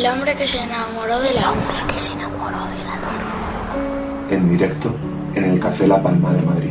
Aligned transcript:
El 0.00 0.06
hombre 0.06 0.34
que 0.34 0.46
se 0.48 0.58
enamoró 0.58 1.20
de 1.20 1.34
la 1.34 1.40
El 1.40 1.46
hombre 1.46 1.76
que 1.92 1.98
se 1.98 2.12
enamoró 2.12 2.64
de 2.68 2.84
la 2.84 2.96
luna. 2.96 4.30
En 4.30 4.48
directo 4.48 4.96
en 5.34 5.44
el 5.44 5.60
Café 5.60 5.86
La 5.86 6.02
Palma 6.02 6.32
de 6.32 6.40
Madrid. 6.40 6.70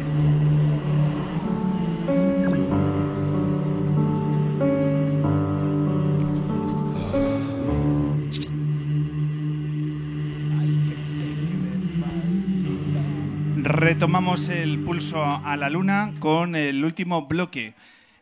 Retomamos 13.58 14.50
el 14.50 14.80
pulso 14.80 15.24
a 15.24 15.56
la 15.56 15.70
luna 15.70 16.16
con 16.18 16.56
el 16.56 16.84
último 16.84 17.28
bloque. 17.28 17.76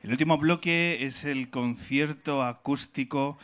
El 0.03 0.12
último 0.12 0.38
bloque 0.38 0.98
es 1.05 1.23
el 1.23 1.49
concierto 1.49 2.44
acústico 2.44 3.38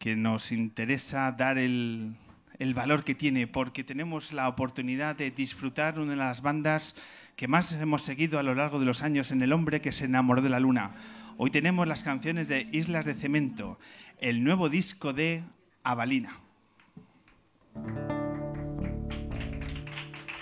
que 0.00 0.16
nos 0.16 0.50
interesa 0.50 1.30
dar 1.30 1.58
el, 1.58 2.16
el 2.58 2.72
valor 2.72 3.04
que 3.04 3.14
tiene, 3.14 3.46
porque 3.46 3.84
tenemos 3.84 4.32
la 4.32 4.48
oportunidad 4.48 5.14
de 5.14 5.30
disfrutar 5.30 5.98
una 5.98 6.12
de 6.12 6.16
las 6.16 6.40
bandas 6.40 6.96
que 7.36 7.46
más 7.48 7.70
hemos 7.72 8.00
seguido 8.00 8.38
a 8.38 8.42
lo 8.42 8.54
largo 8.54 8.80
de 8.80 8.86
los 8.86 9.02
años 9.02 9.30
en 9.30 9.42
El 9.42 9.52
hombre 9.52 9.82
que 9.82 9.92
se 9.92 10.06
enamoró 10.06 10.40
de 10.40 10.48
la 10.48 10.58
luna. 10.58 10.92
Hoy 11.36 11.50
tenemos 11.50 11.86
las 11.86 12.02
canciones 12.02 12.48
de 12.48 12.66
Islas 12.72 13.04
de 13.04 13.14
Cemento, 13.14 13.78
el 14.20 14.42
nuevo 14.42 14.70
disco 14.70 15.12
de 15.12 15.42
Avalina. 15.84 16.38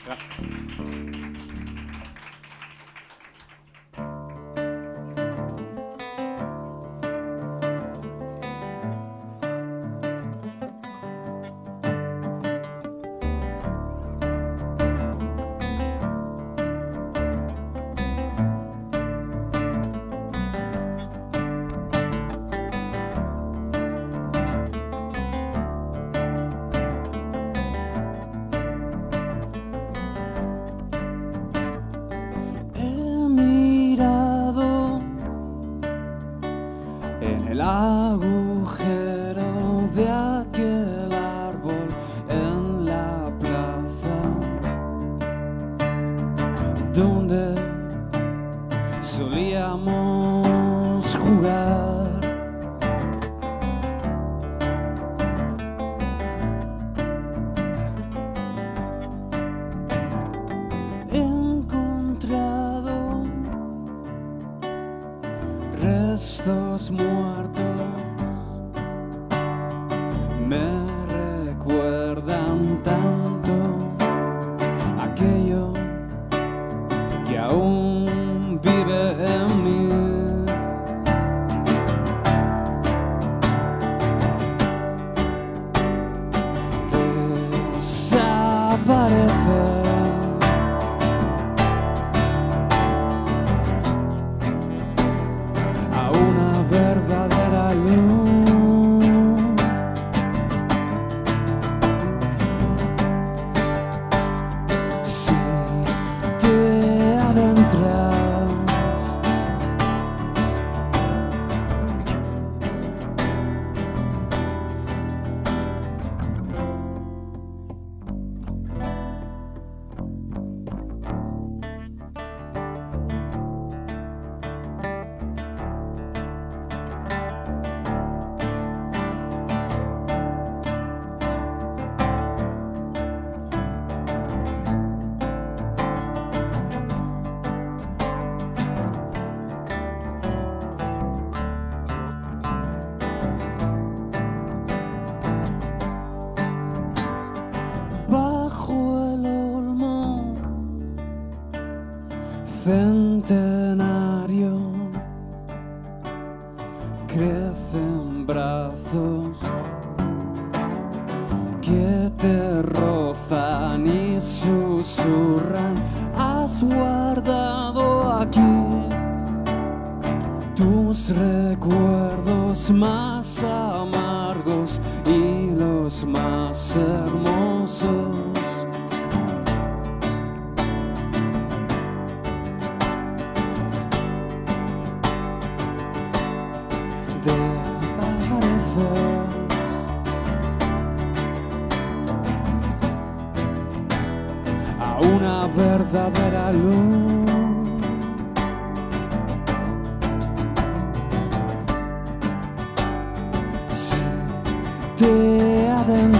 He 0.08 1.37
Me 70.58 70.97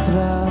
atrás. 0.08 0.47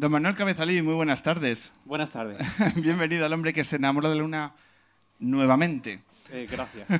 Don 0.00 0.10
Manuel 0.10 0.34
Cabezalí, 0.34 0.80
muy 0.80 0.94
buenas 0.94 1.22
tardes. 1.22 1.72
Buenas 1.84 2.10
tardes. 2.10 2.38
Bienvenido 2.76 3.26
al 3.26 3.34
hombre 3.34 3.52
que 3.52 3.64
se 3.64 3.76
enamoró 3.76 4.08
de 4.08 4.14
la 4.16 4.22
luna 4.22 4.54
nuevamente. 5.18 6.00
Eh, 6.32 6.48
gracias. 6.50 6.88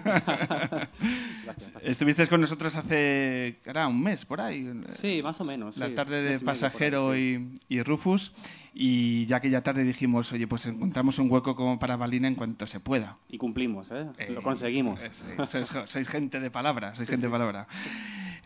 gracias. 1.45 1.73
Estuviste 1.83 2.27
con 2.27 2.43
nosotros 2.43 2.77
hace 2.77 3.59
era 3.65 3.89
un 3.89 4.03
mes 4.03 4.27
por 4.27 4.43
ahí. 4.43 4.71
Sí, 4.89 5.23
más 5.23 5.41
o 5.41 5.47
menos. 5.47 5.79
La 5.79 5.87
sí, 5.87 5.95
tarde 5.95 6.21
de 6.21 6.41
Pasajero 6.41 7.07
por 7.07 7.15
ahí, 7.15 7.39
sí. 7.39 7.55
y, 7.71 7.77
y 7.79 7.83
Rufus. 7.83 8.35
Y 8.75 9.25
ya 9.25 9.37
aquella 9.37 9.63
tarde 9.63 9.83
dijimos, 9.83 10.31
oye, 10.33 10.47
pues 10.47 10.67
encontramos 10.67 11.19
un 11.19 11.31
hueco 11.31 11.57
como 11.57 11.79
para 11.79 11.97
Balina 11.97 12.29
en 12.29 12.35
cuanto 12.35 12.67
se 12.67 12.81
pueda. 12.81 13.17
Y 13.31 13.39
cumplimos, 13.39 13.91
¿eh? 13.93 14.09
Eh, 14.19 14.31
Lo 14.35 14.43
conseguimos. 14.43 15.03
eh, 15.03 15.11
sois, 15.51 15.71
sois 15.87 16.07
gente 16.07 16.39
de 16.39 16.51
palabra, 16.51 16.95
sois 16.95 17.07
Sí, 17.07 17.13
gente 17.13 17.29
de 17.29 17.33
palabra. 17.33 17.67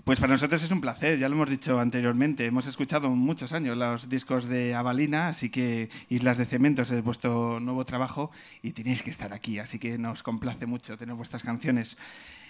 Pues 0.04 0.20
para 0.20 0.34
nosotros 0.34 0.62
es 0.62 0.70
un 0.70 0.82
placer, 0.82 1.18
ya 1.18 1.30
lo 1.30 1.34
hemos 1.34 1.48
dicho 1.48 1.80
anteriormente. 1.80 2.44
Hemos 2.44 2.66
escuchado 2.66 3.08
muchos 3.08 3.54
años 3.54 3.74
los 3.74 4.10
discos 4.10 4.44
de 4.46 4.74
Avalina, 4.74 5.28
así 5.28 5.48
que 5.48 5.88
Islas 6.10 6.36
de 6.36 6.44
Cementos 6.44 6.90
es 6.90 7.02
vuestro 7.02 7.58
nuevo 7.58 7.86
trabajo 7.86 8.30
y 8.62 8.72
tenéis 8.72 9.02
que 9.02 9.08
estar 9.08 9.32
aquí, 9.32 9.58
así 9.58 9.78
que 9.78 9.96
nos 9.96 10.22
complace 10.22 10.66
mucho 10.66 10.98
tener 10.98 11.14
vuestras 11.14 11.42
canciones. 11.42 11.96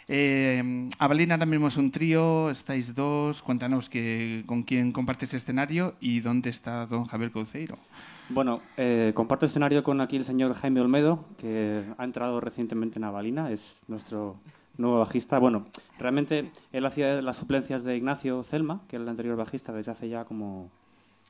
Eh, 0.09 0.89
Avalina 0.99 1.35
ahora 1.35 1.47
mismo 1.47 1.69
es 1.69 1.77
un 1.77 1.93
trío, 1.93 2.51
estáis 2.51 2.93
dos, 2.93 3.41
cuéntanos 3.41 3.89
que, 3.89 4.43
con 4.47 4.65
quién 4.65 4.91
compartes 4.91 5.33
escenario 5.33 5.95
y 6.01 6.19
dónde 6.19 6.51
está 6.51 6.87
don 6.87 7.05
Javier 7.05 7.31
Couceiro. 7.31 7.79
Bueno, 8.31 8.62
eh, 8.77 9.12
comparto 9.15 9.47
escenario 9.47 9.85
con 9.85 10.01
aquí 10.01 10.17
el 10.17 10.25
señor 10.25 10.55
Jaime 10.55 10.81
Olmedo, 10.81 11.25
que 11.39 11.85
ha 11.99 12.05
entrado 12.05 12.41
recientemente 12.41 12.99
en 12.99 13.05
Avalina, 13.05 13.53
es 13.53 13.85
nuestro 13.87 14.41
nuevo 14.76 14.99
bajista. 14.99 15.38
Bueno, 15.38 15.67
realmente 15.99 16.50
él 16.73 16.87
hacía 16.87 17.21
las 17.23 17.37
suplencias 17.37 17.85
de 17.85 17.97
Ignacio 17.97 18.43
Celma, 18.43 18.82
que 18.88 18.97
era 18.97 19.03
el 19.03 19.09
anterior 19.09 19.37
bajista 19.37 19.73
desde 19.73 19.93
hace 19.93 20.09
ya 20.09 20.25
como 20.25 20.71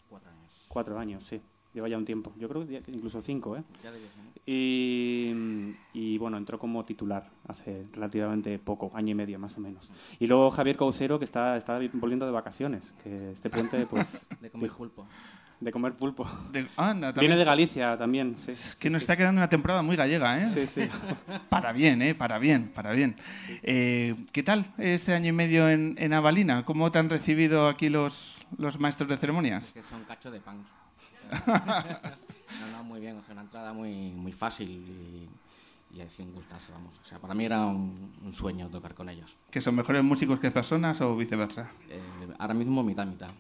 Cuatro 0.09 0.31
años. 0.31 0.65
cuatro 0.69 0.99
años, 0.99 1.25
sí. 1.25 1.41
Lleva 1.73 1.89
ya 1.89 1.99
un 1.99 2.05
tiempo. 2.05 2.33
Yo 2.39 2.49
creo 2.49 2.67
que 2.67 2.83
incluso 2.93 3.21
cinco, 3.21 3.57
¿eh? 3.57 3.65
Ya 3.83 3.91
de 3.91 3.99
diez, 3.99 4.11
¿no? 4.17 4.25
Y, 4.47 5.75
y, 5.95 6.19
bueno, 6.19 6.37
entró 6.37 6.59
como 6.59 6.85
titular 6.85 7.31
hace 7.49 7.87
relativamente 7.93 8.59
poco, 8.59 8.91
año 8.95 9.11
y 9.13 9.15
medio 9.15 9.39
más 9.39 9.57
o 9.57 9.61
menos. 9.61 9.91
Y 10.21 10.27
luego 10.27 10.51
Javier 10.51 10.77
Caucero, 10.77 11.19
que 11.19 11.25
está, 11.25 11.57
está 11.57 11.81
volviendo 11.95 12.27
de 12.27 12.33
vacaciones, 12.33 12.93
que 13.03 13.33
este 13.33 13.49
puente, 13.51 13.87
pues, 13.87 14.27
De 14.41 14.51
comer 14.51 14.71
pulpo. 14.71 15.07
De 15.65 15.73
comer 15.73 15.95
pulpo. 15.95 16.29
De- 16.53 16.69
anda, 16.77 17.09
también 17.13 17.31
Viene 17.31 17.37
de 17.37 17.45
Galicia 17.45 17.97
también, 17.97 18.37
sí. 18.37 18.51
Es 18.53 18.77
que 18.77 18.91
nos 18.91 19.01
está 19.03 19.17
quedando 19.17 19.39
una 19.41 19.49
temporada 19.49 19.83
muy 19.83 19.97
gallega, 19.97 20.39
¿eh? 20.41 20.45
Sí, 20.45 20.67
sí. 20.67 20.89
Para 21.49 21.73
bien, 21.73 22.03
¿eh? 22.03 22.15
Para 22.15 22.39
bien, 22.39 22.69
para 22.75 22.93
bien. 22.93 23.17
Eh, 23.63 24.15
¿Qué 24.33 24.43
tal 24.43 24.67
este 24.79 25.15
año 25.15 25.29
y 25.31 25.33
medio 25.33 25.69
en, 25.71 25.95
en 25.99 26.13
Avalina? 26.13 26.65
¿Cómo 26.65 26.93
te 26.93 26.99
han 26.99 27.09
recibido 27.09 27.69
aquí 27.69 27.89
los, 27.89 28.39
los 28.59 28.79
maestros 28.79 29.09
de 29.09 29.17
ceremonias? 29.17 29.71
Que 29.73 29.83
son 29.83 30.05
cacho 30.05 30.31
de 30.31 30.41
pan. 30.41 30.59
no, 31.47 32.67
no, 32.71 32.85
muy 32.85 33.01
bien. 33.01 33.17
O 33.17 33.23
sea, 33.25 33.33
una 33.33 33.43
entrada 33.43 33.73
muy, 33.73 34.11
muy 34.13 34.33
fácil 34.33 34.69
y, 34.69 35.99
y 35.99 36.09
sido 36.11 36.29
un 36.29 36.35
gustazo, 36.35 36.73
vamos. 36.73 37.01
O 37.03 37.07
sea, 37.07 37.19
para 37.19 37.35
mí 37.35 37.45
era 37.47 37.65
un, 37.65 38.13
un 38.23 38.33
sueño 38.33 38.69
tocar 38.69 38.95
con 38.95 39.09
ellos. 39.09 39.35
¿Que 39.51 39.63
son 39.63 39.75
mejores 39.75 40.05
músicos 40.05 40.39
que 40.39 40.51
personas 40.51 41.01
o 41.01 41.17
viceversa? 41.17 41.71
Eh, 41.89 42.01
ahora 42.39 42.53
mismo 42.53 42.83
mitad, 42.83 43.07
mitad. 43.07 43.31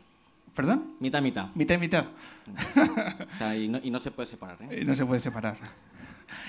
¿Perdón? 0.54 0.94
Mitad, 1.00 1.20
mitad. 1.22 1.48
Mitad 1.54 1.74
y 1.74 1.78
mitad. 1.78 2.04
O 3.34 3.36
sea, 3.38 3.56
y 3.56 3.68
no, 3.68 3.80
y 3.82 3.90
no 3.90 3.98
se 4.00 4.10
puede 4.10 4.28
separar, 4.28 4.58
¿eh? 4.62 4.68
Eh, 4.70 4.84
No 4.84 4.94
se 4.94 5.04
puede 5.04 5.20
separar. 5.20 5.56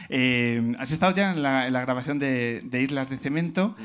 Eh, 0.09 0.73
has 0.79 0.91
estado 0.91 1.15
ya 1.15 1.31
en 1.31 1.41
la, 1.43 1.67
en 1.67 1.73
la 1.73 1.81
grabación 1.81 2.19
de, 2.19 2.61
de 2.63 2.81
Islas 2.81 3.09
de 3.09 3.17
Cemento, 3.17 3.75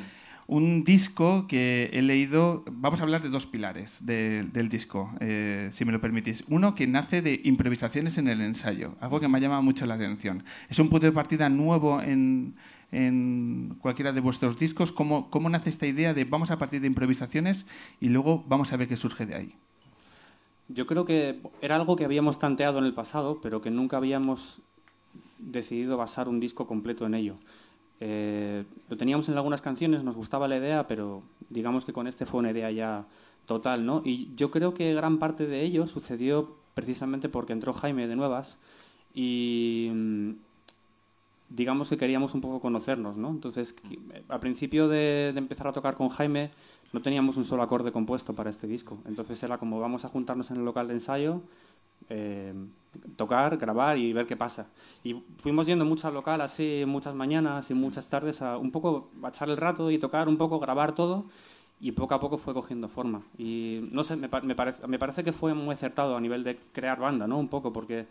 un 0.46 0.84
disco 0.84 1.46
que 1.46 1.90
he 1.92 2.02
leído. 2.02 2.64
Vamos 2.70 3.00
a 3.00 3.04
hablar 3.04 3.22
de 3.22 3.28
dos 3.28 3.46
pilares 3.46 4.04
de- 4.04 4.44
del 4.52 4.68
disco, 4.68 5.12
eh, 5.20 5.68
si 5.72 5.84
me 5.84 5.92
lo 5.92 6.00
permitís. 6.00 6.44
Uno 6.48 6.74
que 6.74 6.86
nace 6.86 7.22
de 7.22 7.40
improvisaciones 7.44 8.18
en 8.18 8.28
el 8.28 8.40
ensayo, 8.40 8.96
algo 9.00 9.20
que 9.20 9.28
me 9.28 9.38
ha 9.38 9.40
llamado 9.40 9.62
mucho 9.62 9.86
la 9.86 9.94
atención. 9.94 10.42
Es 10.68 10.78
un 10.78 10.88
punto 10.90 11.06
de 11.06 11.12
partida 11.12 11.48
nuevo 11.48 12.02
en, 12.02 12.54
en 12.92 13.76
cualquiera 13.80 14.12
de 14.12 14.20
vuestros 14.20 14.58
discos. 14.58 14.92
¿Cómo, 14.92 15.30
¿Cómo 15.30 15.48
nace 15.48 15.70
esta 15.70 15.86
idea 15.86 16.12
de 16.14 16.24
vamos 16.24 16.50
a 16.50 16.58
partir 16.58 16.80
de 16.80 16.86
improvisaciones 16.88 17.66
y 18.00 18.08
luego 18.08 18.44
vamos 18.48 18.72
a 18.72 18.76
ver 18.76 18.88
qué 18.88 18.96
surge 18.96 19.24
de 19.26 19.34
ahí? 19.34 19.54
Yo 20.72 20.86
creo 20.86 21.04
que 21.04 21.40
era 21.60 21.76
algo 21.76 21.96
que 21.96 22.04
habíamos 22.04 22.38
tanteado 22.38 22.78
en 22.78 22.84
el 22.84 22.94
pasado, 22.94 23.40
pero 23.42 23.60
que 23.60 23.70
nunca 23.70 23.96
habíamos 23.96 24.60
decidido 25.38 25.96
basar 25.96 26.28
un 26.28 26.38
disco 26.38 26.66
completo 26.66 27.06
en 27.06 27.14
ello. 27.14 27.34
Eh, 28.00 28.64
lo 28.88 28.96
teníamos 28.96 29.28
en 29.28 29.36
algunas 29.36 29.60
canciones, 29.60 30.04
nos 30.04 30.16
gustaba 30.16 30.48
la 30.48 30.56
idea, 30.58 30.86
pero 30.86 31.22
digamos 31.48 31.84
que 31.84 31.92
con 31.92 32.06
este 32.06 32.24
fue 32.24 32.40
una 32.40 32.50
idea 32.52 32.70
ya 32.70 33.04
total, 33.46 33.84
¿no? 33.84 34.02
Y 34.04 34.30
yo 34.36 34.50
creo 34.50 34.72
que 34.74 34.94
gran 34.94 35.18
parte 35.18 35.46
de 35.46 35.62
ello 35.62 35.86
sucedió 35.86 36.54
precisamente 36.74 37.28
porque 37.28 37.52
entró 37.52 37.72
Jaime 37.72 38.06
de 38.06 38.14
nuevas 38.16 38.56
y 39.12 39.90
mm, 39.92 40.30
digamos 41.48 41.88
que 41.88 41.96
queríamos 41.96 42.34
un 42.34 42.40
poco 42.40 42.60
conocernos, 42.60 43.16
¿no? 43.16 43.30
Entonces, 43.30 43.74
qui- 43.76 43.98
al 44.28 44.40
principio 44.40 44.86
de 44.88 45.30
empezar 45.36 45.66
a 45.66 45.72
tocar 45.72 45.96
con 45.96 46.08
Jaime, 46.10 46.50
no 46.92 47.02
teníamos 47.02 47.36
un 47.36 47.44
solo 47.44 47.62
acorde 47.62 47.92
compuesto 47.92 48.34
para 48.34 48.50
este 48.50 48.66
disco. 48.66 48.98
Entonces 49.06 49.42
era 49.42 49.58
como 49.58 49.80
vamos 49.80 50.04
a 50.04 50.08
juntarnos 50.08 50.50
en 50.50 50.58
el 50.58 50.64
local 50.64 50.88
de 50.88 50.94
ensayo, 50.94 51.42
eh, 52.08 52.54
tocar, 53.16 53.56
grabar 53.58 53.98
y 53.98 54.12
ver 54.12 54.26
qué 54.26 54.36
pasa. 54.36 54.66
Y 55.04 55.22
fuimos 55.38 55.66
yendo 55.66 55.84
mucho 55.84 56.08
al 56.08 56.14
local 56.14 56.40
así, 56.40 56.84
muchas 56.86 57.14
mañanas 57.14 57.70
y 57.70 57.74
muchas 57.74 58.08
tardes, 58.08 58.42
a 58.42 58.56
un 58.58 58.70
poco 58.70 59.10
a 59.22 59.28
echar 59.28 59.48
el 59.50 59.56
rato 59.56 59.90
y 59.90 59.98
tocar 59.98 60.28
un 60.28 60.36
poco, 60.36 60.58
grabar 60.58 60.94
todo. 60.94 61.24
Y 61.82 61.92
poco 61.92 62.14
a 62.14 62.20
poco 62.20 62.36
fue 62.36 62.52
cogiendo 62.52 62.88
forma. 62.88 63.22
Y 63.38 63.88
no 63.90 64.04
sé, 64.04 64.14
me, 64.16 64.28
pa- 64.28 64.42
me 64.42 64.54
parece, 64.54 64.86
me 64.86 64.98
parece 64.98 65.24
que 65.24 65.32
fue 65.32 65.54
muy 65.54 65.72
acertado 65.74 66.14
a 66.16 66.20
nivel 66.20 66.44
de 66.44 66.58
crear 66.72 66.98
banda, 67.00 67.26
¿no? 67.26 67.38
Un 67.38 67.48
poco, 67.48 67.72
porque 67.72 68.06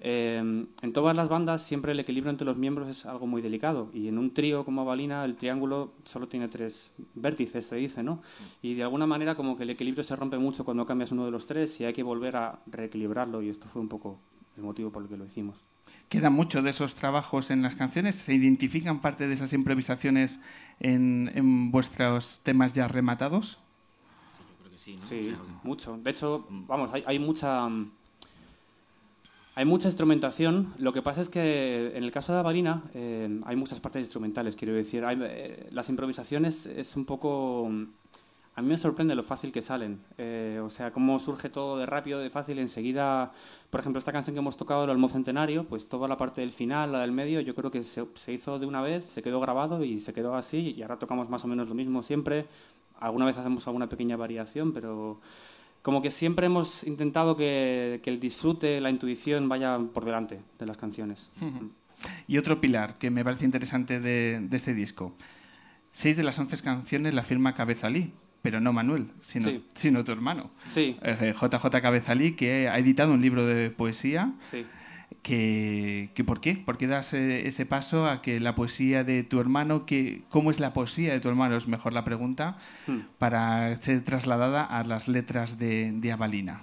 eh, 0.00 0.38
en 0.38 0.92
todas 0.92 1.16
las 1.16 1.28
bandas 1.28 1.62
siempre 1.62 1.92
el 1.92 2.00
equilibrio 2.00 2.30
entre 2.30 2.44
los 2.44 2.56
miembros 2.56 2.88
es 2.88 3.06
algo 3.06 3.26
muy 3.26 3.40
delicado 3.40 3.88
y 3.94 4.08
en 4.08 4.18
un 4.18 4.34
trío 4.34 4.64
como 4.64 4.84
Balina 4.84 5.24
el 5.24 5.36
triángulo 5.36 5.92
solo 6.04 6.26
tiene 6.28 6.48
tres 6.48 6.92
vértices, 7.14 7.66
se 7.66 7.76
dice, 7.76 8.02
¿no? 8.02 8.20
Y 8.62 8.74
de 8.74 8.82
alguna 8.82 9.06
manera 9.06 9.34
como 9.36 9.56
que 9.56 9.62
el 9.64 9.70
equilibrio 9.70 10.02
se 10.04 10.16
rompe 10.16 10.38
mucho 10.38 10.64
cuando 10.64 10.86
cambias 10.86 11.12
uno 11.12 11.24
de 11.24 11.30
los 11.30 11.46
tres 11.46 11.80
y 11.80 11.84
hay 11.84 11.92
que 11.92 12.02
volver 12.02 12.36
a 12.36 12.58
reequilibrarlo 12.66 13.42
y 13.42 13.48
esto 13.48 13.68
fue 13.68 13.80
un 13.82 13.88
poco 13.88 14.18
el 14.56 14.62
motivo 14.64 14.90
por 14.90 15.02
el 15.04 15.08
que 15.08 15.16
lo 15.16 15.24
hicimos. 15.24 15.56
Queda 16.08 16.30
mucho 16.30 16.62
de 16.62 16.70
esos 16.70 16.94
trabajos 16.94 17.50
en 17.50 17.62
las 17.62 17.74
canciones. 17.74 18.16
¿Se 18.16 18.34
identifican 18.34 19.00
parte 19.00 19.26
de 19.28 19.34
esas 19.34 19.52
improvisaciones 19.52 20.40
en, 20.80 21.30
en 21.34 21.70
vuestros 21.70 22.40
temas 22.44 22.72
ya 22.74 22.86
rematados? 22.88 23.58
Sí, 24.32 24.44
yo 24.48 24.56
creo 24.56 24.70
que 24.70 24.78
sí, 24.78 24.96
¿no? 24.98 25.08
Sí, 25.08 25.18
O 25.18 25.22
sea, 25.22 25.46
mucho. 25.62 25.98
De 25.98 26.10
hecho, 26.10 26.46
vamos, 26.48 26.90
hay, 26.92 27.02
hay 27.06 27.18
mucha 27.18 27.68
mm, 27.68 27.92
hay 29.54 29.64
mucha 29.64 29.88
instrumentación. 29.88 30.72
Lo 30.78 30.92
que 30.92 31.02
pasa 31.02 31.20
es 31.20 31.28
que 31.28 31.92
en 31.94 32.04
el 32.04 32.10
caso 32.10 32.32
de 32.32 32.38
la 32.38 32.42
balina 32.42 32.84
eh, 32.94 33.40
hay 33.44 33.56
muchas 33.56 33.80
partes 33.80 34.00
instrumentales, 34.00 34.56
quiero 34.56 34.74
decir. 34.74 35.04
Hay, 35.04 35.18
eh, 35.22 35.68
las 35.72 35.88
improvisaciones 35.88 36.66
es 36.66 36.96
un 36.96 37.04
poco... 37.04 37.70
A 38.54 38.60
mí 38.60 38.68
me 38.68 38.76
sorprende 38.76 39.14
lo 39.14 39.22
fácil 39.22 39.50
que 39.50 39.62
salen. 39.62 40.00
Eh, 40.18 40.60
o 40.62 40.68
sea, 40.68 40.92
cómo 40.92 41.18
surge 41.18 41.48
todo 41.48 41.78
de 41.78 41.86
rápido, 41.86 42.18
de 42.20 42.28
fácil. 42.28 42.58
Enseguida, 42.58 43.32
por 43.70 43.80
ejemplo, 43.80 43.98
esta 43.98 44.12
canción 44.12 44.34
que 44.34 44.40
hemos 44.40 44.58
tocado, 44.58 44.84
el 44.84 44.90
Olmo 44.90 45.08
Centenario, 45.08 45.64
pues 45.64 45.88
toda 45.88 46.06
la 46.06 46.18
parte 46.18 46.42
del 46.42 46.52
final, 46.52 46.92
la 46.92 47.00
del 47.00 47.12
medio, 47.12 47.40
yo 47.40 47.54
creo 47.54 47.70
que 47.70 47.82
se, 47.82 48.06
se 48.14 48.32
hizo 48.32 48.58
de 48.58 48.66
una 48.66 48.82
vez, 48.82 49.04
se 49.04 49.22
quedó 49.22 49.40
grabado 49.40 49.84
y 49.84 50.00
se 50.00 50.12
quedó 50.12 50.34
así. 50.34 50.74
Y 50.76 50.82
ahora 50.82 50.98
tocamos 50.98 51.30
más 51.30 51.44
o 51.44 51.48
menos 51.48 51.66
lo 51.68 51.74
mismo 51.74 52.02
siempre. 52.02 52.46
Alguna 53.00 53.24
vez 53.24 53.38
hacemos 53.38 53.66
alguna 53.66 53.88
pequeña 53.88 54.16
variación, 54.16 54.72
pero 54.72 55.20
como 55.82 56.00
que 56.02 56.10
siempre 56.10 56.46
hemos 56.46 56.84
intentado 56.84 57.36
que, 57.36 58.00
que 58.02 58.10
el 58.10 58.20
disfrute, 58.20 58.80
la 58.80 58.90
intuición 58.90 59.48
vaya 59.48 59.78
por 59.92 60.04
delante 60.04 60.40
de 60.58 60.66
las 60.66 60.76
canciones. 60.76 61.30
Y 62.26 62.38
otro 62.38 62.60
pilar 62.60 62.98
que 62.98 63.10
me 63.10 63.24
parece 63.24 63.44
interesante 63.44 64.00
de, 64.00 64.40
de 64.40 64.56
este 64.56 64.74
disco. 64.74 65.14
Seis 65.92 66.16
de 66.16 66.22
las 66.22 66.38
once 66.38 66.60
canciones 66.62 67.14
la 67.14 67.22
firma 67.22 67.54
Cabezalí, 67.54 68.12
pero 68.42 68.60
no 68.60 68.72
Manuel, 68.72 69.08
sino, 69.20 69.48
Sí. 69.48 69.64
sino 69.74 70.02
tu 70.04 70.10
hermano. 70.12 70.50
Sí, 70.66 70.96
Eh, 71.02 71.34
JJ 71.40 71.80
Cabezalí, 71.82 72.32
que 72.32 72.68
ha 72.68 72.78
editado 72.78 73.12
un 73.12 73.20
libro 73.20 73.44
de 73.46 73.70
poesía. 73.70 74.32
sí. 74.50 74.64
Que, 75.22 76.10
que 76.14 76.24
¿Por 76.24 76.40
qué? 76.40 76.56
¿Por 76.56 76.78
qué 76.78 76.88
das 76.88 77.14
eh, 77.14 77.46
ese 77.46 77.64
paso 77.64 78.08
a 78.08 78.22
que 78.22 78.40
la 78.40 78.56
poesía 78.56 79.04
de 79.04 79.22
tu 79.22 79.38
hermano, 79.38 79.86
que, 79.86 80.22
cómo 80.30 80.50
es 80.50 80.58
la 80.58 80.72
poesía 80.72 81.12
de 81.12 81.20
tu 81.20 81.28
hermano, 81.28 81.56
es 81.56 81.68
mejor 81.68 81.92
la 81.92 82.02
pregunta, 82.02 82.56
Hmm. 82.88 82.98
para 83.18 83.80
ser 83.80 84.02
trasladada 84.04 84.64
a 84.64 84.82
las 84.84 85.06
letras 85.06 85.58
de, 85.58 85.92
de 85.92 86.10
Avalina? 86.12 86.62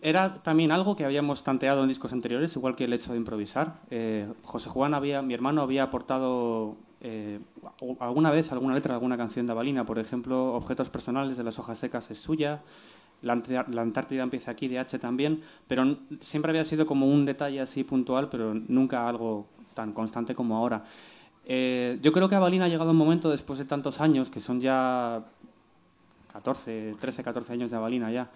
Era 0.00 0.42
también 0.42 0.70
algo 0.72 0.96
que 0.96 1.04
habíamos 1.04 1.42
tanteado 1.42 1.82
en 1.82 1.88
discos 1.88 2.12
anteriores, 2.12 2.56
igual 2.56 2.76
que 2.76 2.84
el 2.84 2.92
hecho 2.94 3.12
de 3.12 3.18
improvisar. 3.18 3.80
Eh, 3.90 4.26
José 4.42 4.70
Juan, 4.70 4.94
había, 4.94 5.20
mi 5.20 5.34
hermano, 5.34 5.60
había 5.60 5.82
aportado 5.82 6.76
eh, 7.02 7.40
alguna 8.00 8.30
vez 8.30 8.52
alguna 8.52 8.74
letra 8.74 8.92
de 8.92 8.94
alguna 8.94 9.18
canción 9.18 9.44
de 9.44 9.52
Avalina. 9.52 9.84
Por 9.84 9.98
ejemplo, 9.98 10.54
Objetos 10.54 10.88
personales 10.88 11.36
de 11.36 11.44
las 11.44 11.58
hojas 11.58 11.76
secas 11.78 12.10
es 12.10 12.18
suya. 12.18 12.62
La, 13.22 13.34
Ant- 13.34 13.66
la 13.72 13.82
Antártida 13.82 14.22
empieza 14.22 14.50
aquí, 14.50 14.68
de 14.68 14.78
H 14.78 14.98
también. 14.98 15.40
Pero 15.66 15.96
siempre 16.20 16.50
había 16.50 16.64
sido 16.64 16.86
como 16.86 17.06
un 17.06 17.24
detalle 17.24 17.60
así 17.60 17.84
puntual, 17.84 18.28
pero 18.28 18.54
nunca 18.54 19.08
algo 19.08 19.46
tan 19.74 19.92
constante 19.92 20.34
como 20.34 20.56
ahora. 20.56 20.84
Eh, 21.44 21.98
yo 22.02 22.12
creo 22.12 22.28
que 22.28 22.34
a 22.34 22.44
ha 22.44 22.68
llegado 22.68 22.90
un 22.90 22.96
momento 22.96 23.30
después 23.30 23.58
de 23.58 23.64
tantos 23.64 24.00
años, 24.00 24.30
que 24.30 24.40
son 24.40 24.60
ya 24.60 25.24
14, 26.32 26.96
13, 27.00 27.22
14 27.22 27.52
años 27.52 27.70
de 27.70 27.76
Avalina 27.76 28.10
ya, 28.10 28.30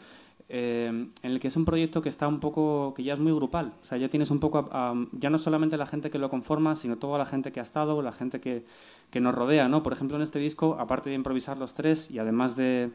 eh, 0.49 0.87
en 0.89 1.31
el 1.31 1.39
que 1.41 1.49
es 1.49 1.57
un 1.57 1.65
proyecto 1.65 2.03
que 2.03 2.09
está 2.09 2.27
un 2.29 2.41
poco, 2.41 2.95
que 2.97 3.03
ya 3.05 3.15
es 3.15 3.21
muy 3.21 3.33
grupal. 3.33 3.73
O 3.83 3.85
sea, 3.85 3.99
ya 3.99 4.09
tienes 4.09 4.31
un 4.31 4.41
poco, 4.41 4.69
a- 4.73 4.91
a- 4.91 4.95
ya 5.13 5.29
no 5.31 5.39
solamente 5.39 5.77
la 5.77 5.87
gente 5.87 6.11
que 6.11 6.19
lo 6.19 6.29
conforma, 6.31 6.77
sino 6.77 6.97
toda 6.99 7.19
la 7.19 7.27
gente 7.27 7.53
que 7.53 7.61
ha 7.61 7.63
estado, 7.63 8.01
la 8.03 8.13
gente 8.13 8.41
que, 8.41 8.65
que 9.11 9.21
nos 9.21 9.35
rodea, 9.35 9.69
¿no? 9.69 9.83
Por 9.83 9.93
ejemplo, 9.93 10.17
en 10.17 10.23
este 10.23 10.39
disco, 10.39 10.77
aparte 10.79 11.11
de 11.11 11.17
improvisar 11.17 11.57
los 11.59 11.75
tres 11.75 12.11
y 12.11 12.19
además 12.19 12.57
de 12.57 12.91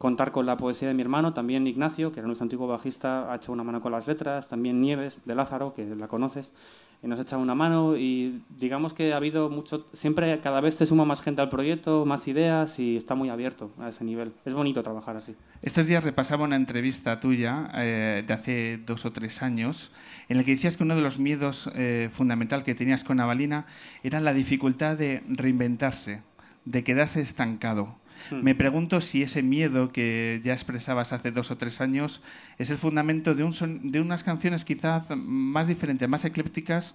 contar 0.00 0.32
con 0.32 0.46
la 0.46 0.56
poesía 0.56 0.88
de 0.88 0.94
mi 0.94 1.02
hermano, 1.02 1.34
también 1.34 1.66
Ignacio, 1.66 2.10
que 2.10 2.20
era 2.20 2.26
nuestro 2.26 2.44
antiguo 2.44 2.66
bajista, 2.66 3.30
ha 3.30 3.36
echado 3.36 3.52
una 3.52 3.64
mano 3.64 3.82
con 3.82 3.92
las 3.92 4.08
letras, 4.08 4.48
también 4.48 4.80
Nieves, 4.80 5.26
de 5.26 5.34
Lázaro, 5.34 5.74
que 5.74 5.84
la 5.84 6.08
conoces, 6.08 6.54
nos 7.02 7.18
ha 7.18 7.22
echado 7.22 7.42
una 7.42 7.54
mano 7.54 7.98
y 7.98 8.42
digamos 8.58 8.94
que 8.94 9.12
ha 9.12 9.18
habido 9.18 9.50
mucho, 9.50 9.86
siempre 9.92 10.40
cada 10.40 10.62
vez 10.62 10.76
se 10.76 10.86
suma 10.86 11.04
más 11.04 11.20
gente 11.20 11.42
al 11.42 11.50
proyecto, 11.50 12.06
más 12.06 12.26
ideas 12.28 12.78
y 12.78 12.96
está 12.96 13.14
muy 13.14 13.28
abierto 13.28 13.72
a 13.78 13.90
ese 13.90 14.02
nivel. 14.04 14.32
Es 14.46 14.54
bonito 14.54 14.82
trabajar 14.82 15.18
así. 15.18 15.36
Estos 15.60 15.84
días 15.84 16.02
repasaba 16.02 16.44
una 16.44 16.56
entrevista 16.56 17.20
tuya 17.20 17.70
eh, 17.74 18.24
de 18.26 18.32
hace 18.32 18.80
dos 18.86 19.04
o 19.04 19.12
tres 19.12 19.42
años 19.42 19.90
en 20.30 20.38
la 20.38 20.44
que 20.44 20.52
decías 20.52 20.78
que 20.78 20.82
uno 20.84 20.96
de 20.96 21.02
los 21.02 21.18
miedos 21.18 21.70
eh, 21.74 22.08
fundamental 22.10 22.64
que 22.64 22.74
tenías 22.74 23.04
con 23.04 23.20
Avalina 23.20 23.66
era 24.02 24.18
la 24.20 24.32
dificultad 24.32 24.96
de 24.96 25.22
reinventarse, 25.28 26.22
de 26.64 26.84
quedarse 26.84 27.20
estancado. 27.20 28.00
Me 28.42 28.54
pregunto 28.54 29.00
si 29.00 29.22
ese 29.22 29.42
miedo 29.42 29.92
que 29.92 30.40
ya 30.44 30.52
expresabas 30.52 31.12
hace 31.12 31.30
dos 31.30 31.50
o 31.50 31.56
tres 31.56 31.80
años 31.80 32.22
es 32.58 32.70
el 32.70 32.78
fundamento 32.78 33.34
de, 33.34 33.42
un 33.44 33.52
son- 33.54 33.90
de 33.92 34.00
unas 34.00 34.22
canciones 34.24 34.64
quizás 34.64 35.08
más 35.16 35.66
diferentes, 35.66 36.08
más 36.08 36.24
eclépticas 36.24 36.94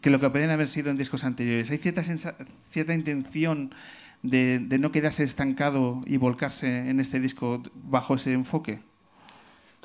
que 0.00 0.10
lo 0.10 0.20
que 0.20 0.28
podrían 0.30 0.50
haber 0.50 0.68
sido 0.68 0.90
en 0.90 0.96
discos 0.96 1.24
anteriores. 1.24 1.70
¿Hay 1.70 1.78
cierta, 1.78 2.94
intención 2.94 3.74
de, 4.22 4.58
de 4.58 4.78
no 4.78 4.90
quedarse 4.90 5.22
estancado 5.24 6.00
y 6.06 6.16
volcarse 6.16 6.88
en 6.88 7.00
este 7.00 7.20
disco 7.20 7.62
bajo 7.74 8.14
ese 8.14 8.32
enfoque? 8.32 8.80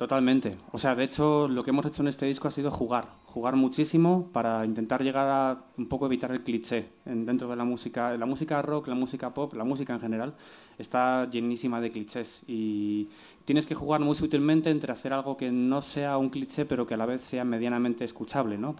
Totalmente. 0.00 0.56
O 0.72 0.78
sea, 0.78 0.94
de 0.94 1.04
hecho, 1.04 1.46
lo 1.46 1.62
que 1.62 1.68
hemos 1.72 1.84
hecho 1.84 2.00
en 2.00 2.08
este 2.08 2.24
disco 2.24 2.48
ha 2.48 2.50
sido 2.50 2.70
jugar, 2.70 3.08
jugar 3.26 3.54
muchísimo 3.56 4.30
para 4.32 4.64
intentar 4.64 5.02
llegar 5.02 5.28
a 5.28 5.64
un 5.76 5.88
poco 5.88 6.06
evitar 6.06 6.32
el 6.32 6.42
cliché 6.42 6.88
en- 7.04 7.26
dentro 7.26 7.48
de 7.48 7.56
la 7.56 7.64
música. 7.64 8.16
La 8.16 8.24
música 8.24 8.62
rock, 8.62 8.88
la 8.88 8.94
música 8.94 9.34
pop, 9.34 9.52
la 9.52 9.64
música 9.64 9.92
en 9.92 10.00
general 10.00 10.34
está 10.78 11.28
llenísima 11.30 11.82
de 11.82 11.90
clichés 11.90 12.44
y 12.48 13.10
tienes 13.44 13.66
que 13.66 13.74
jugar 13.74 14.00
muy 14.00 14.14
sutilmente 14.14 14.70
entre 14.70 14.90
hacer 14.90 15.12
algo 15.12 15.36
que 15.36 15.52
no 15.52 15.82
sea 15.82 16.16
un 16.16 16.30
cliché, 16.30 16.64
pero 16.64 16.86
que 16.86 16.94
a 16.94 16.96
la 16.96 17.04
vez 17.04 17.20
sea 17.20 17.44
medianamente 17.44 18.02
escuchable, 18.06 18.56
¿no? 18.56 18.74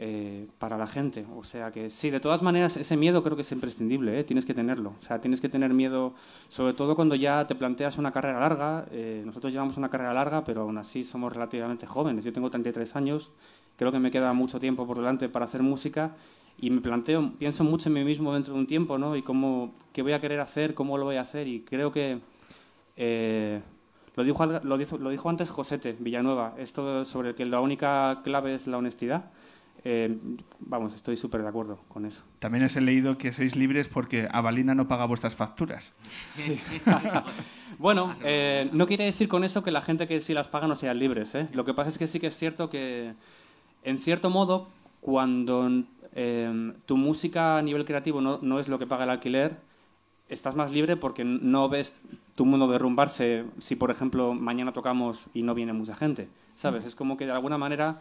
Eh, 0.00 0.46
para 0.58 0.78
la 0.78 0.86
gente. 0.86 1.26
O 1.36 1.42
sea 1.42 1.72
que 1.72 1.90
sí, 1.90 2.10
de 2.10 2.20
todas 2.20 2.40
maneras, 2.42 2.76
ese 2.76 2.96
miedo 2.96 3.22
creo 3.22 3.34
que 3.36 3.42
es 3.42 3.52
imprescindible, 3.52 4.20
¿eh? 4.20 4.24
tienes 4.24 4.46
que 4.46 4.54
tenerlo. 4.54 4.94
O 4.98 5.02
sea, 5.04 5.20
tienes 5.20 5.40
que 5.40 5.48
tener 5.48 5.74
miedo, 5.74 6.14
sobre 6.48 6.72
todo 6.72 6.94
cuando 6.94 7.14
ya 7.14 7.46
te 7.46 7.54
planteas 7.54 7.98
una 7.98 8.12
carrera 8.12 8.40
larga. 8.40 8.86
Eh, 8.92 9.22
nosotros 9.26 9.52
llevamos 9.52 9.76
una 9.76 9.90
carrera 9.90 10.14
larga, 10.14 10.44
pero 10.44 10.62
aún 10.62 10.78
así 10.78 11.04
somos 11.04 11.32
relativamente 11.32 11.86
jóvenes. 11.86 12.24
Yo 12.24 12.32
tengo 12.32 12.50
33 12.50 12.96
años, 12.96 13.32
creo 13.76 13.90
que 13.92 13.98
me 13.98 14.10
queda 14.10 14.32
mucho 14.32 14.60
tiempo 14.60 14.86
por 14.86 14.98
delante 14.98 15.28
para 15.28 15.46
hacer 15.46 15.62
música 15.62 16.14
y 16.60 16.70
me 16.70 16.80
planteo, 16.80 17.32
pienso 17.38 17.64
mucho 17.64 17.88
en 17.88 17.94
mí 17.94 18.04
mismo 18.04 18.34
dentro 18.34 18.54
de 18.54 18.60
un 18.60 18.66
tiempo, 18.66 18.98
¿no? 18.98 19.16
Y 19.16 19.22
cómo, 19.22 19.74
qué 19.92 20.02
voy 20.02 20.12
a 20.12 20.20
querer 20.20 20.40
hacer, 20.40 20.74
cómo 20.74 20.98
lo 20.98 21.04
voy 21.04 21.16
a 21.16 21.22
hacer 21.22 21.46
y 21.48 21.60
creo 21.60 21.92
que... 21.92 22.20
eh, 22.96 23.60
lo 24.16 24.24
dijo, 24.24 24.44
lo, 24.46 24.78
dijo, 24.78 24.98
lo 24.98 25.10
dijo 25.10 25.30
antes 25.30 25.48
Josete 25.48 25.94
Villanueva, 25.96 26.54
esto 26.58 27.04
sobre 27.04 27.36
que 27.36 27.46
la 27.46 27.60
única 27.60 28.20
clave 28.24 28.52
es 28.52 28.66
la 28.66 28.76
honestidad. 28.76 29.30
Eh, 29.84 30.18
vamos, 30.58 30.94
estoy 30.94 31.16
súper 31.16 31.42
de 31.42 31.48
acuerdo 31.48 31.78
con 31.88 32.04
eso. 32.04 32.22
También 32.38 32.64
os 32.64 32.76
he 32.76 32.80
leído 32.80 33.16
que 33.16 33.32
sois 33.32 33.56
libres 33.56 33.88
porque 33.88 34.28
Avalina 34.30 34.74
no 34.74 34.88
paga 34.88 35.06
vuestras 35.06 35.34
facturas. 35.34 35.94
Sí. 36.08 36.60
bueno, 37.78 38.14
eh, 38.22 38.68
no 38.72 38.86
quiere 38.86 39.04
decir 39.04 39.28
con 39.28 39.44
eso 39.44 39.62
que 39.62 39.70
la 39.70 39.80
gente 39.80 40.08
que 40.08 40.20
sí 40.20 40.34
las 40.34 40.48
paga 40.48 40.66
no 40.66 40.76
sean 40.76 40.98
libres. 40.98 41.34
¿eh? 41.34 41.48
Lo 41.52 41.64
que 41.64 41.74
pasa 41.74 41.90
es 41.90 41.98
que 41.98 42.06
sí 42.06 42.18
que 42.18 42.26
es 42.26 42.36
cierto 42.36 42.70
que, 42.70 43.14
en 43.84 43.98
cierto 43.98 44.30
modo, 44.30 44.68
cuando 45.00 45.70
eh, 46.14 46.72
tu 46.86 46.96
música 46.96 47.58
a 47.58 47.62
nivel 47.62 47.84
creativo 47.84 48.20
no, 48.20 48.38
no 48.42 48.58
es 48.58 48.68
lo 48.68 48.78
que 48.78 48.86
paga 48.86 49.04
el 49.04 49.10
alquiler, 49.10 49.56
estás 50.28 50.54
más 50.54 50.70
libre 50.70 50.96
porque 50.96 51.24
no 51.24 51.68
ves 51.68 52.02
tu 52.34 52.44
mundo 52.44 52.68
derrumbarse 52.68 53.44
si, 53.58 53.76
por 53.76 53.90
ejemplo, 53.90 54.34
mañana 54.34 54.72
tocamos 54.72 55.26
y 55.34 55.42
no 55.42 55.54
viene 55.54 55.72
mucha 55.72 55.94
gente. 55.94 56.28
¿Sabes? 56.56 56.84
Es 56.84 56.94
como 56.94 57.16
que 57.16 57.26
de 57.26 57.32
alguna 57.32 57.58
manera 57.58 58.00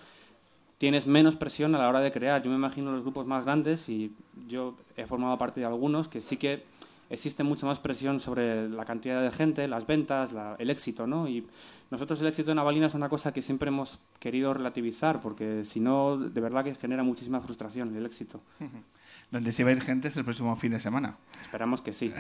tienes 0.78 1.08
menos 1.08 1.36
presión 1.36 1.74
a 1.76 1.78
la 1.80 1.90
hora 1.90 2.02
de 2.02 2.12
crear. 2.12 2.42
Yo 2.44 2.50
me 2.50 2.56
imagino 2.56 2.92
los 2.92 3.02
grupos 3.02 3.26
más 3.26 3.46
grandes 3.46 3.90
y 3.90 4.14
yo 4.48 4.76
he 4.96 5.06
formado 5.06 5.38
parte 5.38 5.60
de 5.60 5.66
algunos 5.66 6.08
que 6.08 6.22
sí 6.22 6.38
que 6.38 6.64
existe 7.10 7.44
mucho 7.44 7.66
más 7.66 7.80
presión 7.80 8.20
sobre 8.20 8.68
la 8.70 8.84
cantidad 8.86 9.22
de 9.22 9.32
gente, 9.32 9.68
las 9.68 9.88
ventas, 9.88 10.34
la- 10.34 10.56
el 10.60 10.70
éxito, 10.70 11.08
¿no? 11.08 11.28
Y 11.28 11.48
nosotros 11.90 12.20
el 12.22 12.28
éxito 12.28 12.52
en 12.52 12.60
Avalina 12.60 12.88
es 12.88 12.94
una 12.96 13.08
cosa 13.08 13.32
que 13.32 13.42
siempre 13.42 13.70
hemos 13.70 13.98
querido 14.20 14.54
relativizar 14.54 15.22
porque 15.22 15.64
si 15.64 15.80
no, 15.80 16.18
de 16.18 16.42
verdad 16.42 16.66
que 16.66 16.76
genera 16.76 17.04
muchísima 17.04 17.40
frustración 17.40 17.96
el 17.96 18.06
éxito. 18.06 18.42
Donde 19.32 19.52
se 19.52 19.64
va 19.64 19.72
a 19.72 19.74
ir 19.74 19.82
gente 19.82 20.08
es 20.10 20.16
el 20.18 20.24
próximo 20.26 20.56
fin 20.58 20.72
de 20.72 20.80
semana. 20.80 21.16
Esperamos 21.42 21.82
que 21.82 21.92
sí. 21.94 22.14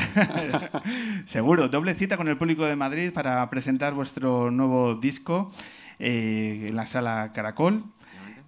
Seguro, 1.25 1.67
doble 1.69 1.93
cita 1.93 2.17
con 2.17 2.27
el 2.27 2.37
público 2.37 2.65
de 2.65 2.75
Madrid 2.75 3.11
para 3.13 3.49
presentar 3.49 3.93
vuestro 3.93 4.51
nuevo 4.51 4.95
disco 4.95 5.51
eh, 5.99 6.67
en 6.69 6.75
la 6.75 6.85
sala 6.85 7.31
Caracol, 7.33 7.83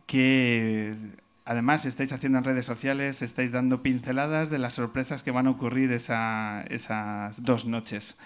que 0.10 0.96
además 1.46 1.86
estáis 1.86 2.12
haciendo 2.12 2.39
en 2.39 2.44
redes 2.44 2.66
sociales, 2.66 3.22
estáis 3.22 3.51
dando 3.51 3.84
pinceladas 3.84 4.50
de 4.50 4.58
las 4.58 4.74
sorpresas 4.74 5.22
que 5.22 5.30
van 5.30 5.46
a 5.46 5.51
ocurrir 5.51 5.92
esa- 5.92 6.63
esas 6.63 7.44
dos 7.44 7.66
noches. 7.68 8.18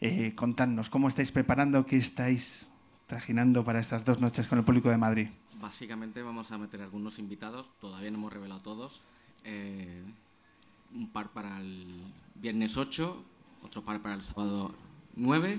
Eh, 0.00 0.32
contadnos, 0.36 0.90
¿cómo 0.90 1.08
estáis 1.08 1.32
preparando? 1.32 1.86
¿Qué 1.86 1.96
estáis 1.96 2.68
trajinando 3.08 3.64
para 3.64 3.80
estas 3.80 4.04
dos 4.04 4.20
noches 4.20 4.46
con 4.46 4.58
el 4.58 4.64
público 4.64 4.90
de 4.90 4.96
Madrid? 4.96 5.28
Básicamente 5.60 6.22
vamos 6.22 6.52
a 6.52 6.58
meter 6.58 6.82
algunos 6.82 7.18
invitados, 7.18 7.68
todavía 7.80 8.12
no 8.12 8.18
hemos 8.18 8.32
revelado 8.32 8.60
todos. 8.60 9.02
eh, 9.46 10.02
un 10.94 11.08
par 11.10 11.30
para 11.30 11.58
el 11.60 12.00
viernes 12.36 12.76
8, 12.78 13.22
otro 13.62 13.82
par 13.84 14.00
para 14.00 14.14
el 14.14 14.22
sábado 14.22 14.72
9. 15.16 15.58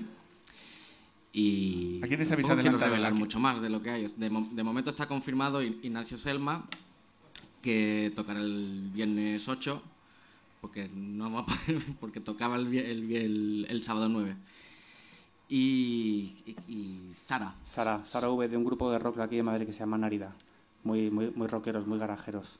Y 1.38 1.98
¿A 2.02 2.06
quién 2.06 2.14
habéis 2.14 2.30
tampoco 2.30 2.62
quiero 2.62 2.78
revelar 2.78 3.10
aquí? 3.12 3.18
mucho 3.18 3.38
más 3.38 3.60
de 3.60 3.68
lo 3.68 3.82
que 3.82 3.90
hay. 3.90 4.06
De, 4.16 4.30
de 4.52 4.62
momento 4.64 4.88
está 4.88 5.06
confirmado 5.06 5.60
Ignacio 5.62 6.16
Selma, 6.18 6.64
que 7.60 8.10
tocará 8.16 8.40
el 8.40 8.88
viernes 8.94 9.46
8, 9.46 9.82
porque, 10.62 10.88
no 10.94 11.30
va 11.30 11.40
a 11.40 11.46
poder- 11.46 11.82
porque 12.00 12.20
tocaba 12.20 12.56
el, 12.56 12.74
el, 12.74 13.12
el- 13.12 13.66
el 13.68 13.82
sábado 13.84 14.08
9. 14.08 14.34
Y, 15.50 16.32
y, 16.46 16.56
y 16.72 17.10
Sara, 17.12 17.54
Sara, 17.64 18.02
Sara 18.06 18.30
V 18.30 18.48
de 18.48 18.56
un 18.56 18.64
grupo 18.64 18.90
de 18.90 18.98
rock 18.98 19.16
de 19.16 19.22
aquí 19.24 19.36
de 19.36 19.42
Madrid 19.42 19.66
que 19.66 19.72
se 19.72 19.80
llama 19.80 19.98
Narida. 19.98 20.32
Muy, 20.84 21.10
muy, 21.10 21.30
muy 21.34 21.48
rockeros, 21.48 21.86
muy 21.86 21.98
garajeros. 21.98 22.58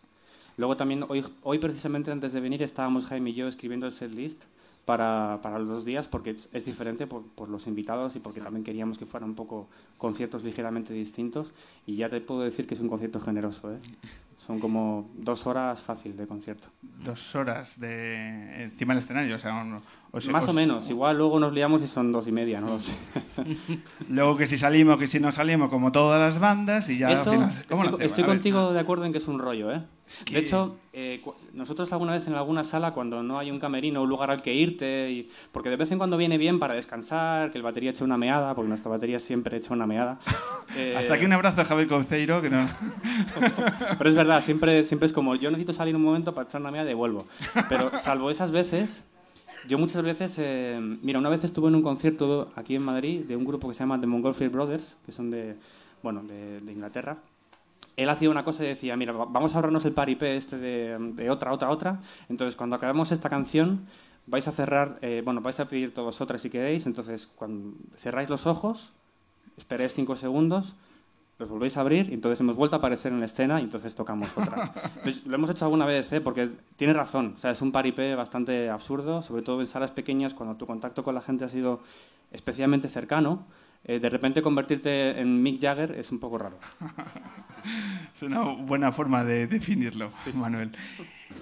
Luego 0.59 0.77
también, 0.77 1.05
hoy, 1.09 1.25
hoy 1.43 1.59
precisamente 1.59 2.11
antes 2.11 2.33
de 2.35 2.41
venir 2.41 2.63
estábamos 2.63 3.07
Jaime 3.07 3.31
y 3.31 3.35
yo 3.35 3.49
escribiendo 3.49 3.87
el 3.87 3.93
setlist 3.93 4.45
para, 4.87 5.41
para 5.43 5.59
los 5.59 5.69
dos 5.69 5.85
días 5.85 6.09
porque 6.09 6.31
es, 6.31 6.49
es 6.53 6.65
diferente 6.65 7.07
por, 7.07 7.25
por 7.27 7.51
los 7.51 7.67
invitados 7.67 8.17
y 8.17 8.21
porque 8.21 8.41
también 8.41 8.65
queríamos 8.65 8.97
que 8.97 9.05
fueran 9.05 9.29
un 9.31 9.37
poco 9.37 9.69
conciertos 9.99 10.45
ligeramente 10.45 10.95
distintos 10.95 11.53
y 11.87 11.97
ya 11.97 12.09
te 12.09 12.21
puedo 12.23 12.41
decir 12.41 12.67
que 12.67 12.75
es 12.75 12.81
un 12.81 12.89
concierto 12.89 13.21
generoso. 13.21 13.71
¿eh? 13.73 13.79
Son 14.47 14.61
como 14.61 15.11
dos 15.17 15.45
horas 15.49 15.81
fácil 15.81 16.17
de 16.17 16.27
concierto. 16.29 16.69
Dos 17.05 17.35
horas 17.35 17.81
de 17.81 18.63
encima 18.63 18.95
del 18.95 19.03
escenario, 19.03 19.35
o 19.35 19.39
sea, 19.41 19.81
os- 20.13 20.29
Más 20.29 20.45
os- 20.45 20.51
o 20.51 20.53
menos, 20.53 20.89
igual 20.89 21.19
luego 21.19 21.41
nos 21.41 21.53
liamos 21.53 21.83
y 21.83 21.89
son 21.89 22.13
dos 22.13 22.29
y 22.29 22.33
media, 22.33 22.61
no 22.61 22.69
lo 22.69 22.79
sé. 22.79 22.93
Luego 24.09 24.37
que 24.37 24.47
si 24.47 24.57
salimos, 24.57 24.99
que 24.99 25.09
si 25.09 25.19
no 25.19 25.33
salimos, 25.33 25.69
como 25.69 25.91
todas 25.91 26.21
las 26.21 26.39
bandas, 26.41 26.89
y 26.91 26.99
ya 26.99 27.11
Eso, 27.11 27.31
al 27.33 27.37
final. 27.51 27.65
¿Cómo 27.69 27.85
estoy, 27.87 28.07
estoy 28.07 28.25
contigo 28.25 28.73
de 28.73 28.79
acuerdo 28.81 29.05
en 29.05 29.11
que 29.13 29.19
es 29.19 29.27
un 29.27 29.41
rollo, 29.41 29.73
¿eh? 29.73 29.83
Que- 30.25 30.35
De 30.35 30.41
hecho, 30.41 30.77
eh, 30.93 31.21
nosotros 31.53 31.93
alguna 31.93 32.13
vez 32.13 32.27
en 32.29 32.35
alguna 32.35 32.63
sala, 32.65 32.93
cuando 32.93 33.23
no 33.23 33.39
hay 33.39 33.51
un 33.51 33.59
camerino, 33.59 34.03
un 34.03 34.09
lugar 34.09 34.31
al 34.31 34.43
que 34.43 34.55
irte, 34.55 35.11
y- 35.11 35.29
porque 35.53 35.69
de 35.71 35.77
vez 35.77 35.91
en 35.91 35.99
cuando 35.99 36.17
viene 36.17 36.39
bien 36.39 36.59
para 36.59 36.75
descansar, 36.75 37.51
que 37.51 37.59
el 37.59 37.63
batería 37.63 37.91
eche 37.91 38.05
una 38.05 38.17
meada, 38.17 38.55
porque 38.55 38.69
nuestra 38.69 38.91
batería 38.91 39.19
siempre 39.19 39.57
echa 39.57 39.75
una 39.75 39.87
meada. 39.87 40.19
Eh, 40.77 40.95
Hasta 40.99 41.15
aquí 41.15 41.25
un 41.25 41.33
abrazo 41.33 41.61
a 41.61 41.65
Javier 41.65 41.87
Conceiro, 41.89 42.43
que 42.43 42.51
no. 42.51 42.69
Pero 43.99 44.11
es 44.11 44.17
verdad, 44.17 44.43
siempre, 44.43 44.85
siempre 44.85 45.07
es 45.07 45.13
como, 45.13 45.35
yo 45.37 45.49
necesito 45.51 45.73
salir 45.73 45.95
un 45.97 46.03
momento 46.03 46.35
para 46.35 46.47
echar 46.49 46.61
una 46.61 46.71
meada 46.71 46.85
y 46.87 46.89
devuelvo. 46.89 47.25
Pero 47.69 47.97
salvo 47.99 48.31
esas 48.31 48.51
veces, 48.51 49.05
yo 49.69 49.79
muchas 49.79 50.03
veces, 50.03 50.35
eh, 50.39 50.79
mira, 51.03 51.19
una 51.19 51.29
vez 51.29 51.45
estuve 51.45 51.69
en 51.69 51.77
un 51.77 51.83
concierto 51.83 52.51
aquí 52.57 52.75
en 52.75 52.83
Madrid 52.83 53.21
de 53.21 53.37
un 53.37 53.45
grupo 53.45 53.69
que 53.69 53.75
se 53.75 53.81
llama 53.81 54.01
The 54.01 54.07
Montgolfier 54.07 54.51
Brothers, 54.51 54.97
que 55.07 55.13
son 55.13 55.31
de, 55.31 55.55
bueno, 56.03 56.23
de, 56.25 56.61
de 56.61 56.73
Inglaterra. 56.73 57.17
Él 57.97 58.09
hacía 58.11 58.29
una 58.31 58.45
cosa 58.45 58.63
y 58.65 58.69
decía, 58.69 58.97
mira, 58.97 59.13
va- 59.13 59.25
vamos 59.27 59.55
a 59.55 59.57
ahorrarnos 59.59 59.85
el 59.87 59.93
paripé 59.93 60.37
este 60.37 60.59
de, 60.59 60.97
de 61.15 61.31
otra, 61.31 61.53
otra, 61.53 61.71
otra. 61.71 62.01
Entonces, 62.29 62.55
cuando 62.57 62.77
acabemos 62.77 63.11
esta 63.13 63.29
canción, 63.31 63.87
vais 64.27 64.47
a 64.49 64.53
cerrar, 64.53 64.99
eh, 65.03 65.23
bueno, 65.25 65.41
vais 65.41 65.59
a 65.61 65.65
pedir 65.69 65.95
todos 65.95 66.21
otras 66.21 66.41
si 66.43 66.51
queréis. 66.51 66.87
Entonces, 66.87 67.27
cuando 67.27 67.75
cerráis 67.97 68.29
los 68.29 68.47
ojos, 68.47 68.93
esperéis 69.57 69.95
cinco 69.95 70.15
segundos, 70.17 70.75
los 71.39 71.49
volvéis 71.51 71.77
a 71.77 71.83
abrir 71.83 72.09
y 72.11 72.15
entonces 72.15 72.41
hemos 72.41 72.57
vuelto 72.57 72.77
a 72.77 72.79
aparecer 72.79 73.13
en 73.13 73.21
la 73.21 73.27
escena 73.27 73.61
y 73.61 73.65
entonces 73.65 73.95
tocamos 73.95 74.37
otra. 74.39 74.73
Entonces, 74.97 75.27
lo 75.27 75.35
hemos 75.35 75.51
hecho 75.51 75.65
alguna 75.67 75.85
vez, 75.87 76.11
¿eh? 76.13 76.21
porque 76.23 76.51
tiene 76.77 76.93
razón, 76.95 77.35
o 77.37 77.39
sea, 77.39 77.51
es 77.51 77.61
un 77.63 77.73
paripé 77.73 78.15
bastante 78.15 78.71
absurdo, 78.71 79.23
sobre 79.23 79.43
todo 79.43 79.61
en 79.61 79.67
salas 79.67 79.91
pequeñas 79.91 80.33
cuando 80.35 80.57
tu 80.57 80.67
contacto 80.67 81.05
con 81.05 81.15
la 81.15 81.21
gente 81.21 81.45
ha 81.45 81.49
sido 81.49 81.81
especialmente 82.33 82.89
cercano. 82.89 83.45
Eh, 83.87 83.99
de 84.01 84.11
repente 84.11 84.43
convertirte 84.43 85.19
en 85.21 85.43
Mick 85.43 85.61
Jagger 85.61 85.93
es 85.99 86.11
un 86.13 86.19
poco 86.19 86.39
raro. 86.39 86.59
Es 88.15 88.23
una 88.23 88.41
buena 88.41 88.93
forma 88.93 89.25
de 89.25 89.47
definirlo, 89.47 90.11
Manuel. 90.35 90.71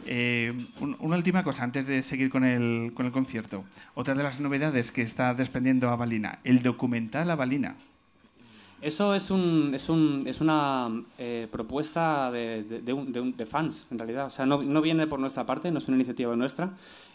Eh, 0.07 0.53
un- 0.81 0.97
una 1.01 1.17
última 1.17 1.43
cosa 1.45 1.65
antes 1.65 1.87
de 1.87 2.03
seguir 2.03 2.31
con 2.31 2.45
el, 2.45 2.93
con 2.95 3.07
el 3.07 3.13
concierto. 3.13 3.65
Otra 3.95 4.15
de 4.15 4.23
las 4.23 4.41
novedades 4.41 4.91
que 4.93 5.03
está 5.03 5.35
desprendiendo 5.35 5.89
Avalina, 5.91 6.39
el 6.45 6.63
documental 6.63 7.31
Avalina. 7.31 7.77
Eso 8.81 9.15
es, 9.15 9.31
un, 9.31 9.71
es, 9.75 9.89
un, 9.89 10.25
es 10.27 10.41
una 10.43 10.91
eh, 11.19 11.49
propuesta 11.51 12.31
de, 12.31 12.65
de- 12.65 12.81
de 12.83 12.93
un- 12.93 13.13
de 13.13 13.21
un- 13.21 13.37
de 13.37 13.47
fans, 13.47 13.87
en 13.91 13.99
realidad. 13.99 14.27
O 14.27 14.31
sea, 14.31 14.45
no, 14.47 14.63
no 14.63 14.83
viene 14.83 15.07
por 15.07 15.21
nuestra 15.21 15.47
parte, 15.47 15.71
no 15.71 15.79
es 15.79 15.89
una 15.89 15.97
iniciativa 15.97 16.35
nuestra. 16.37 16.71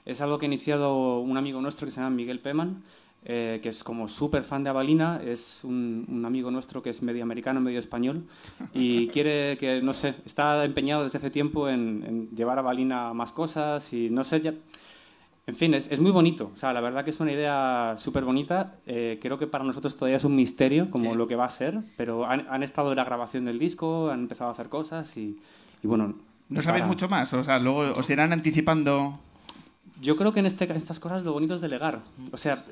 Es 0.06 0.22
algo 0.22 0.40
que 0.40 0.46
ha 0.46 0.48
iniciado 0.48 1.20
un 1.20 1.38
amigo 1.38 1.62
nuestro 1.62 1.86
que 1.86 1.92
se 1.92 2.00
llama 2.00 2.16
Miguel 2.16 2.40
Peman, 2.40 2.82
eh, 3.26 3.60
que 3.62 3.70
es 3.70 3.84
como 3.84 4.08
súper 4.08 4.44
fan 4.44 4.64
de 4.64 4.70
Avalina. 4.70 5.22
Es 5.24 5.64
un, 5.64 6.06
un 6.10 6.26
amigo 6.26 6.52
nuestro 6.52 6.82
que 6.82 6.90
es 6.90 7.02
medio 7.02 7.24
americano, 7.24 7.60
medio 7.62 7.80
español. 7.80 8.24
Y 8.74 9.08
quiere 9.14 9.58
que, 9.58 9.82
no 9.82 9.94
sé, 9.94 10.16
está 10.26 10.64
empeñado 10.66 11.04
desde 11.04 11.18
hace 11.18 11.30
tiempo 11.30 11.68
en, 11.70 12.04
en 12.08 12.30
llevar 12.36 12.58
a 12.58 12.62
Avalina 12.62 13.10
a 13.10 13.14
más 13.14 13.32
cosas. 13.32 13.92
Y 13.94 14.10
no 14.10 14.24
sé, 14.24 14.42
ya, 14.42 14.54
en 15.48 15.56
fin, 15.56 15.74
es, 15.74 15.92
es 15.92 16.00
muy 16.00 16.12
bonito. 16.12 16.52
O 16.54 16.58
sea, 16.58 16.74
la 16.74 16.82
verdad 16.82 17.04
que 17.04 17.10
es 17.10 17.20
una 17.20 17.32
idea 17.32 17.96
súper 17.98 18.24
bonita. 18.24 18.76
Eh, 18.86 19.18
creo 19.22 19.38
que 19.40 19.48
para 19.48 19.64
nosotros 19.64 19.96
todavía 19.98 20.18
es 20.18 20.24
un 20.24 20.36
misterio 20.36 20.90
como 20.92 21.12
Sí. 21.12 21.18
lo 21.18 21.28
que 21.28 21.36
va 21.36 21.46
a 21.46 21.50
ser, 21.50 21.80
pero 21.98 22.26
han, 22.26 22.46
han 22.50 22.62
estado 22.64 22.92
en 22.92 22.98
la 22.98 23.04
grabación 23.04 23.46
del 23.46 23.58
disco, 23.60 24.10
han 24.12 24.20
empezado 24.22 24.50
a 24.50 24.54
hacer 24.54 24.70
cosas 24.70 25.18
y, 25.18 25.40
y 25.84 25.88
bueno... 25.88 26.14
¿No 26.50 26.62
sabéis 26.62 26.86
mucho 26.86 27.08
más? 27.10 27.32
O 27.34 27.44
sea, 27.44 27.60
luego 27.60 27.92
os 27.96 28.10
irán 28.10 28.34
anticipando. 28.34 29.20
Yo 30.02 30.16
creo 30.18 30.34
que 30.34 30.40
en 30.40 30.46
este, 30.46 30.72
estas 30.76 31.00
cosas 31.00 31.24
lo 31.24 31.34
bonito 31.34 31.56
es 31.56 31.62
delegar. 31.62 32.02
O 32.32 32.38
sea, 32.38 32.64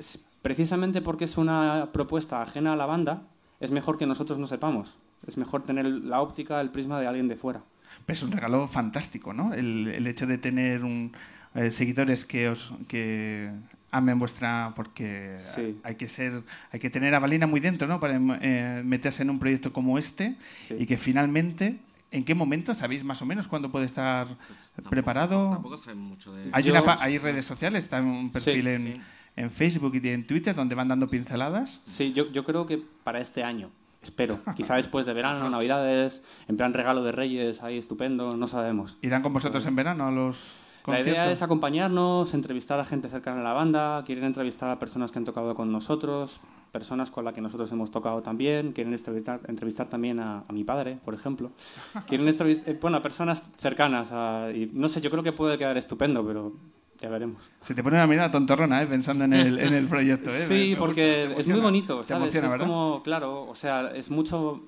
precisamente 0.42 1.02
porque 1.02 1.24
es 1.24 1.36
una 1.38 1.90
propuesta 1.92 2.40
ajena 2.42 2.72
a 2.72 2.76
la 2.76 2.86
banda, 2.86 3.22
es 3.60 3.70
mejor 3.70 3.98
que 3.98 4.06
nosotros 4.06 4.38
no 4.38 4.46
sepamos. 4.46 4.96
Es 5.26 5.36
mejor 5.36 5.64
tener 5.64 5.86
la 5.86 6.20
óptica, 6.22 6.60
el 6.60 6.70
prisma 6.70 7.00
de 7.00 7.06
alguien 7.06 7.28
de 7.28 7.36
fuera. 7.36 7.60
Pero 8.06 8.16
es 8.16 8.22
un 8.22 8.32
regalo 8.32 8.66
fantástico, 8.68 9.32
¿no? 9.32 9.52
El, 9.52 9.88
el 9.88 10.06
hecho 10.06 10.26
de 10.26 10.38
tener 10.38 10.84
un, 10.84 11.12
eh, 11.54 11.70
seguidores 11.70 12.24
que 12.24 12.48
os 12.48 12.72
que 12.86 13.50
amen 13.90 14.18
vuestra 14.18 14.72
porque 14.76 15.36
Sí. 15.40 15.78
hay 15.82 15.94
que 15.96 16.08
ser 16.08 16.42
hay 16.72 16.78
que 16.78 16.90
tener 16.90 17.14
a 17.14 17.18
Valina 17.18 17.46
muy 17.46 17.58
dentro, 17.60 17.88
¿no? 17.88 17.98
Para 17.98 18.18
eh, 18.42 18.82
meterse 18.84 19.22
en 19.22 19.30
un 19.30 19.38
proyecto 19.38 19.72
como 19.72 19.98
este 19.98 20.36
Sí. 20.66 20.76
y 20.78 20.86
que 20.86 20.98
finalmente 20.98 21.78
¿En 22.10 22.24
qué 22.24 22.34
momento 22.34 22.74
sabéis 22.74 23.04
más 23.04 23.20
o 23.20 23.26
menos 23.26 23.48
cuándo 23.48 23.70
puede 23.70 23.84
estar 23.86 24.26
Tampoco- 24.74 24.90
preparado? 24.90 25.50
Tampoco 25.50 25.76
sabemos 25.76 26.08
mucho 26.08 26.32
de... 26.34 26.48
Hay, 26.52 26.70
una 26.70 26.96
hay 27.00 27.18
redes 27.18 27.44
sociales, 27.44 27.84
está 27.84 28.00
un 28.00 28.30
perfil 28.30 28.66
en, 28.66 28.82
sí. 28.82 29.00
en 29.36 29.50
Facebook 29.50 29.94
y 30.02 30.08
en 30.08 30.26
Twitter 30.26 30.54
donde 30.54 30.74
van 30.74 30.88
dando 30.88 31.08
pinceladas. 31.08 31.82
Sí, 31.84 32.12
yo, 32.12 32.30
yo 32.32 32.44
creo 32.44 32.66
que 32.66 32.82
para 33.04 33.20
este 33.20 33.44
año. 33.44 33.70
Espero. 34.02 34.38
Quizá 34.56 34.76
después 34.76 35.06
de 35.06 35.12
verano, 35.12 35.50
Navidades, 35.50 36.24
en 36.48 36.56
plan 36.56 36.72
regalo 36.72 37.02
de 37.02 37.12
Reyes, 37.12 37.62
ahí 37.62 37.76
estupendo, 37.78 38.36
no 38.36 38.46
sabemos. 38.46 38.96
¿Irán 39.02 39.22
con 39.22 39.32
vosotros 39.32 39.66
en 39.66 39.76
verano 39.76 40.06
a 40.06 40.10
los 40.10 40.38
La 40.86 41.00
idea 41.00 41.30
es 41.30 41.42
acompañarnos, 41.42 42.32
entrevistar 42.32 42.80
a 42.80 42.84
gente 42.84 43.08
cercana 43.08 43.40
a 43.40 43.44
la 43.44 43.52
banda, 43.52 44.02
quieren 44.06 44.24
entrevistar 44.24 44.70
a 44.70 44.78
personas 44.78 45.12
que 45.12 45.18
han 45.18 45.24
tocado 45.24 45.54
con 45.54 45.70
nosotros, 45.72 46.40
personas 46.72 47.10
con 47.10 47.24
las 47.24 47.34
que 47.34 47.40
nosotros 47.40 47.70
hemos 47.72 47.90
tocado 47.90 48.22
también, 48.22 48.72
quieren 48.72 48.92
entrevistar, 48.92 49.40
entrevistar 49.48 49.88
también 49.88 50.20
a, 50.20 50.44
a 50.48 50.52
mi 50.52 50.64
padre, 50.64 50.98
por 51.04 51.14
ejemplo. 51.14 51.50
Quieren 52.06 52.28
entrevistar, 52.28 52.76
bueno, 52.80 52.98
a 52.98 53.02
personas 53.02 53.42
cercanas. 53.56 54.10
a- 54.12 54.50
y 54.54 54.70
no 54.72 54.88
sé, 54.88 55.00
yo 55.00 55.10
creo 55.10 55.22
que 55.22 55.32
puede 55.32 55.56
quedar 55.58 55.76
estupendo, 55.76 56.24
pero 56.26 56.52
ya 57.00 57.08
veremos. 57.08 57.42
Se 57.62 57.74
te 57.74 57.82
pone 57.82 57.96
una 57.96 58.06
mirada 58.06 58.30
tontorrona, 58.30 58.82
¿eh? 58.82 58.86
pensando 58.86 59.24
en 59.24 59.32
el, 59.32 59.58
en 59.58 59.72
el 59.74 59.86
proyecto. 59.86 60.30
¿eh? 60.30 60.32
Me- 60.32 60.38
Sí, 60.46 60.54
me 60.54 60.64
gusta, 60.70 60.78
porque 60.80 61.34
es 61.38 61.48
muy 61.48 61.60
bonito, 61.60 62.02
¿sabes? 62.02 62.22
emociona, 62.22 62.46
es 62.48 62.52
¿verdad? 62.52 62.66
como, 62.66 63.02
claro, 63.02 63.42
o 63.48 63.54
sea, 63.54 63.90
es 63.94 64.10
mucho... 64.10 64.62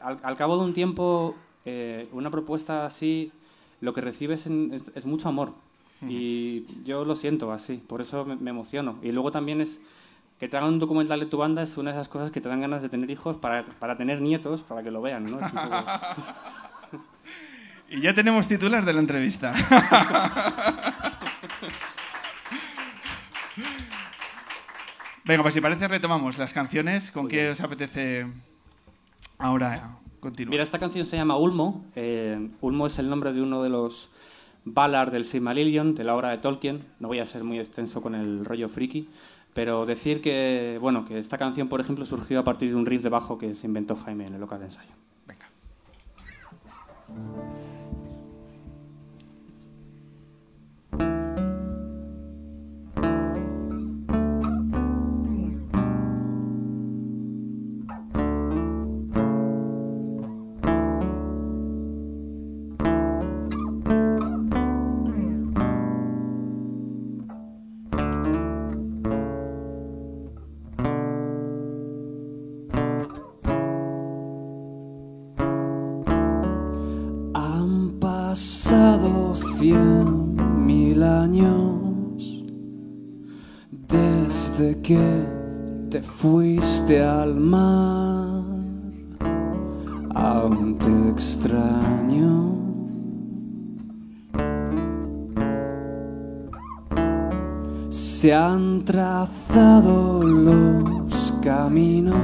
Al, 0.00 0.18
al 0.22 0.36
cabo 0.36 0.56
de 0.58 0.64
un 0.64 0.72
tiempo, 0.74 1.34
eh, 1.64 2.08
una 2.12 2.30
propuesta 2.30 2.86
así, 2.86 3.30
lo 3.80 3.92
que 3.92 4.00
recibes 4.00 4.46
en- 4.46 4.72
es, 4.74 4.90
es 4.94 5.06
mucho 5.06 5.28
amor. 5.28 5.52
Y 6.08 6.64
yo 6.84 7.04
lo 7.04 7.14
siento 7.14 7.52
así, 7.52 7.76
por 7.76 8.00
eso 8.00 8.24
me, 8.24 8.34
me 8.34 8.50
emociono. 8.50 8.98
Y 9.02 9.12
luego 9.12 9.30
también 9.30 9.60
es 9.60 9.82
que 10.42 10.48
te 10.48 10.56
hagan 10.56 10.70
un 10.70 10.80
documental 10.80 11.20
de 11.20 11.26
tu 11.26 11.36
banda 11.36 11.62
es 11.62 11.76
una 11.76 11.92
de 11.92 11.96
esas 11.98 12.08
cosas 12.08 12.32
que 12.32 12.40
te 12.40 12.48
dan 12.48 12.60
ganas 12.60 12.82
de 12.82 12.88
tener 12.88 13.08
hijos 13.12 13.36
para, 13.36 13.64
para 13.64 13.96
tener 13.96 14.20
nietos, 14.20 14.62
para 14.62 14.82
que 14.82 14.90
lo 14.90 15.00
vean, 15.00 15.22
¿no? 15.30 15.38
Es 15.38 15.44
un 15.44 15.50
poco- 15.52 15.86
Y 17.88 18.00
ya 18.00 18.12
tenemos 18.12 18.48
titular 18.48 18.84
de 18.84 18.92
la 18.92 18.98
entrevista. 18.98 19.54
Venga, 25.24 25.42
pues 25.42 25.54
si 25.54 25.60
parece 25.60 25.86
retomamos 25.88 26.38
las 26.38 26.52
canciones. 26.52 27.10
¿Con 27.12 27.28
qué 27.28 27.50
os 27.50 27.60
apetece 27.60 28.26
ahora 29.38 29.98
continuar? 30.20 30.50
Mira, 30.50 30.62
esta 30.64 30.78
canción 30.78 31.06
se 31.06 31.16
llama 31.16 31.36
Ulmo. 31.36 31.84
Eh, 31.94 32.50
Ulmo 32.60 32.86
es 32.86 32.98
el 32.98 33.08
nombre 33.08 33.32
de 33.32 33.40
uno 33.42 33.62
de 33.62 33.68
los 33.68 34.10
Valar 34.64 35.10
del 35.10 35.24
Silmarillion, 35.24 35.94
de 35.94 36.04
la 36.04 36.16
obra 36.16 36.30
de 36.30 36.38
Tolkien. 36.38 36.84
No 36.98 37.08
voy 37.08 37.20
a 37.20 37.26
ser 37.26 37.44
muy 37.44 37.58
extenso 37.60 38.02
con 38.02 38.14
el 38.16 38.44
rollo 38.44 38.68
friki, 38.68 39.08
pero 39.54 39.86
decir 39.86 40.22
que, 40.22 40.78
bueno, 40.80 41.04
que 41.04 41.18
esta 41.18 41.38
canción, 41.38 41.68
por 41.68 41.80
ejemplo, 41.80 42.06
surgió 42.06 42.40
a 42.40 42.44
partir 42.44 42.70
de 42.70 42.76
un 42.76 42.86
riff 42.86 43.02
de 43.02 43.08
bajo 43.08 43.38
que 43.38 43.54
se 43.54 43.66
inventó 43.66 43.96
Jaime 43.96 44.26
en 44.26 44.34
el 44.34 44.40
local 44.40 44.60
de 44.60 44.66
ensayo. 44.66 44.92
Venga. 45.26 45.46
Que 84.82 84.98
te 85.90 86.02
fuiste 86.02 87.02
al 87.02 87.34
mar. 87.36 88.42
Aún 90.14 90.76
te 90.78 91.08
extraño. 91.10 92.52
Se 97.90 98.34
han 98.34 98.84
trazado 98.84 100.22
los 100.22 101.34
caminos. 101.42 102.16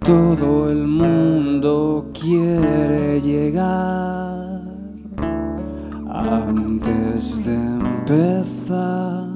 Todo 0.00 0.70
el 0.70 0.86
mundo 0.86 2.10
quiere 2.12 3.20
llegar 3.20 4.62
antes 6.08 7.44
de 7.44 7.54
empezar. 7.54 9.27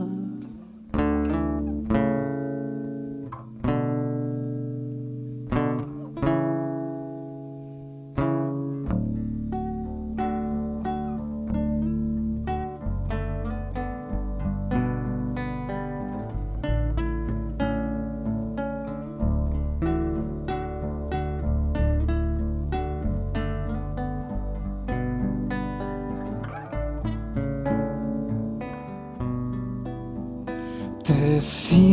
Te 31.53 31.92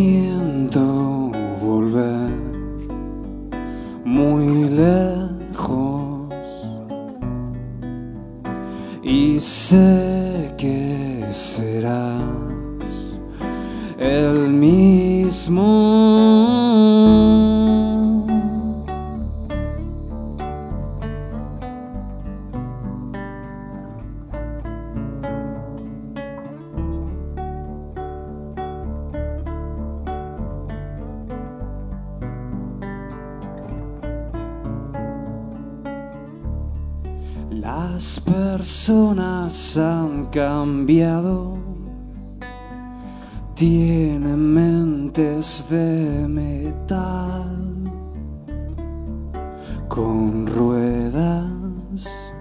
Las 38.00 38.18
personas 38.22 39.76
han 39.76 40.28
cambiado, 40.28 41.58
tienen 43.56 44.54
mentes 44.54 45.68
de 45.70 46.26
metal 46.26 47.58
con 49.90 50.48
ruedas. 50.48 52.32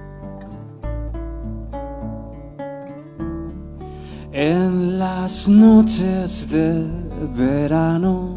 En 4.31 4.97
las 5.01 5.49
noches 5.49 6.53
de 6.53 6.88
verano 7.37 8.37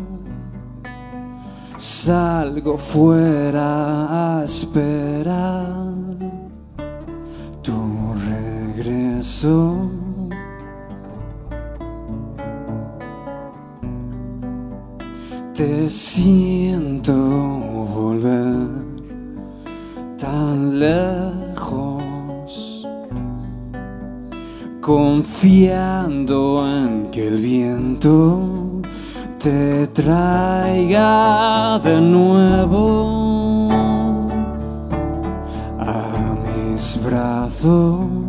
salgo 1.78 2.80
fuera 2.80 4.40
a 4.40 4.44
esperar 4.44 5.91
Te 15.54 15.88
siento 15.92 17.14
volver 17.14 18.68
tan 20.18 20.80
lejos, 20.80 22.88
confiando 24.82 26.68
en 26.68 27.12
que 27.12 27.28
el 27.28 27.38
viento 27.38 28.82
te 29.38 29.86
traiga 29.86 31.78
de 31.78 32.02
nuevo 32.02 33.70
a 35.78 36.36
mis 36.44 37.00
brazos. 37.06 38.21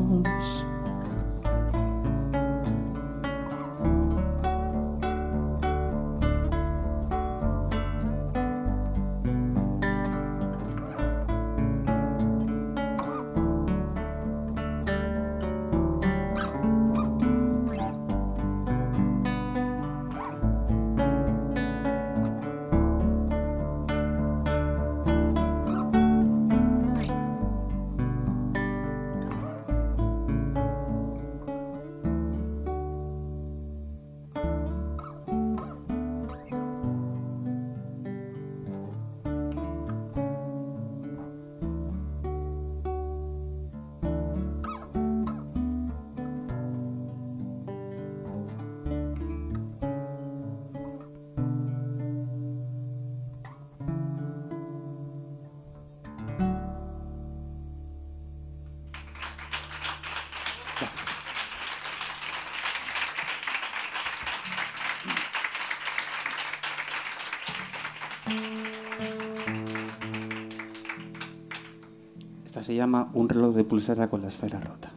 Se 72.63 72.75
llama 72.75 73.11
Un 73.15 73.29
reloj 73.29 73.55
de 73.55 73.65
pulsera 73.65 74.09
con 74.09 74.23
la 74.23 74.29
esfera 74.29 74.61
rota. 74.61 74.92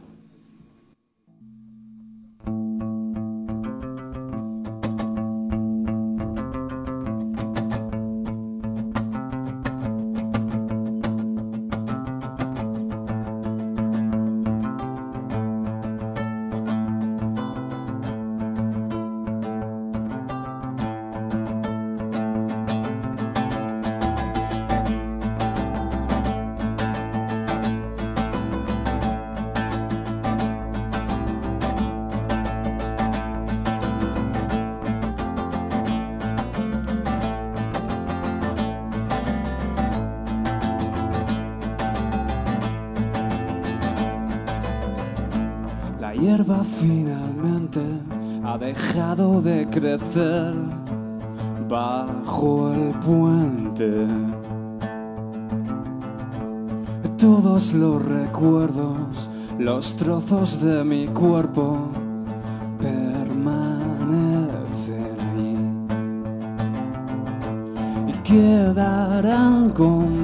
Hierba 46.16 46.64
finalmente 46.64 47.80
ha 48.44 48.56
dejado 48.58 49.40
de 49.42 49.68
crecer 49.68 50.54
bajo 51.68 52.72
el 52.72 52.94
puente. 53.00 54.06
Todos 57.18 57.72
los 57.72 58.04
recuerdos, 58.04 59.30
los 59.58 59.96
trozos 59.96 60.60
de 60.62 60.84
mi 60.84 61.08
cuerpo 61.08 61.90
permanecen 62.80 63.56
ahí 65.20 65.56
y 68.08 68.12
quedarán 68.22 69.70
conmigo 69.70 70.15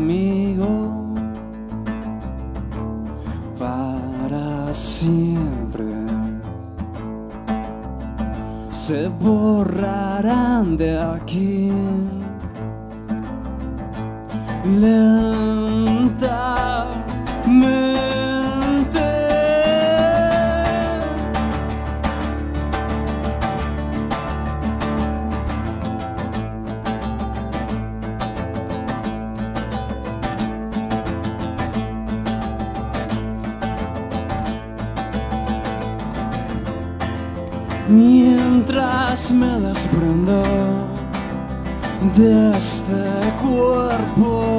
Mientras 37.89 39.33
me 39.33 39.59
desprendo 39.59 40.45
de 42.17 42.53
este 42.57 42.95
cuerpo, 43.43 44.59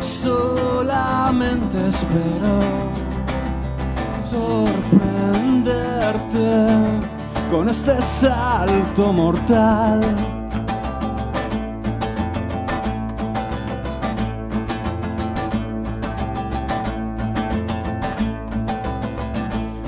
solamente 0.00 1.88
espero 1.88 2.58
sorprenderte 4.18 6.66
con 7.50 7.68
este 7.68 8.00
salto 8.00 9.12
mortal. 9.12 10.35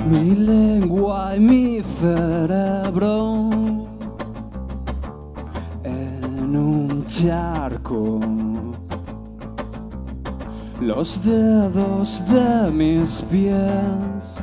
Mi 0.09 0.35
lengua 0.35 1.37
y 1.37 1.41
mi 1.41 1.83
cerebro 1.83 3.51
en 5.85 6.57
un 6.57 7.05
charco. 7.07 8.19
Los 10.81 11.23
dedos 11.25 12.25
de 12.29 12.71
mis 12.73 13.23
pies 13.23 14.39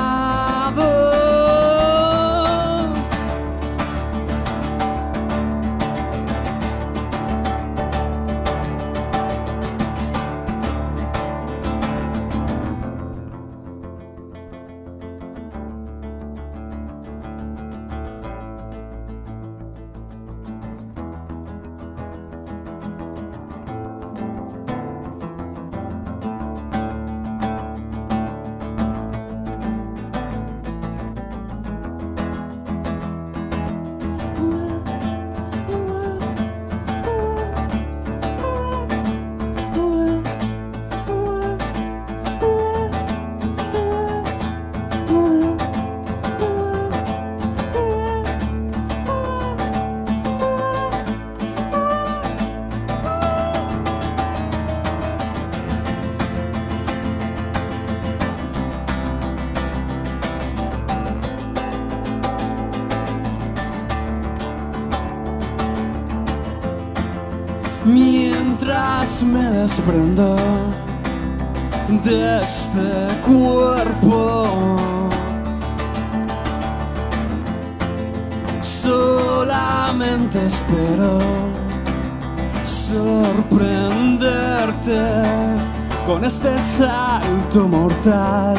me 69.25 69.51
desprendo 69.51 70.37
de 72.05 72.41
este 72.41 73.09
cuerpo. 73.27 74.77
Solamente 78.61 80.47
espero 80.47 81.19
sorprenderte 82.65 85.01
con 86.07 86.25
este 86.25 86.57
salto 86.59 87.69
mortal. 87.69 88.57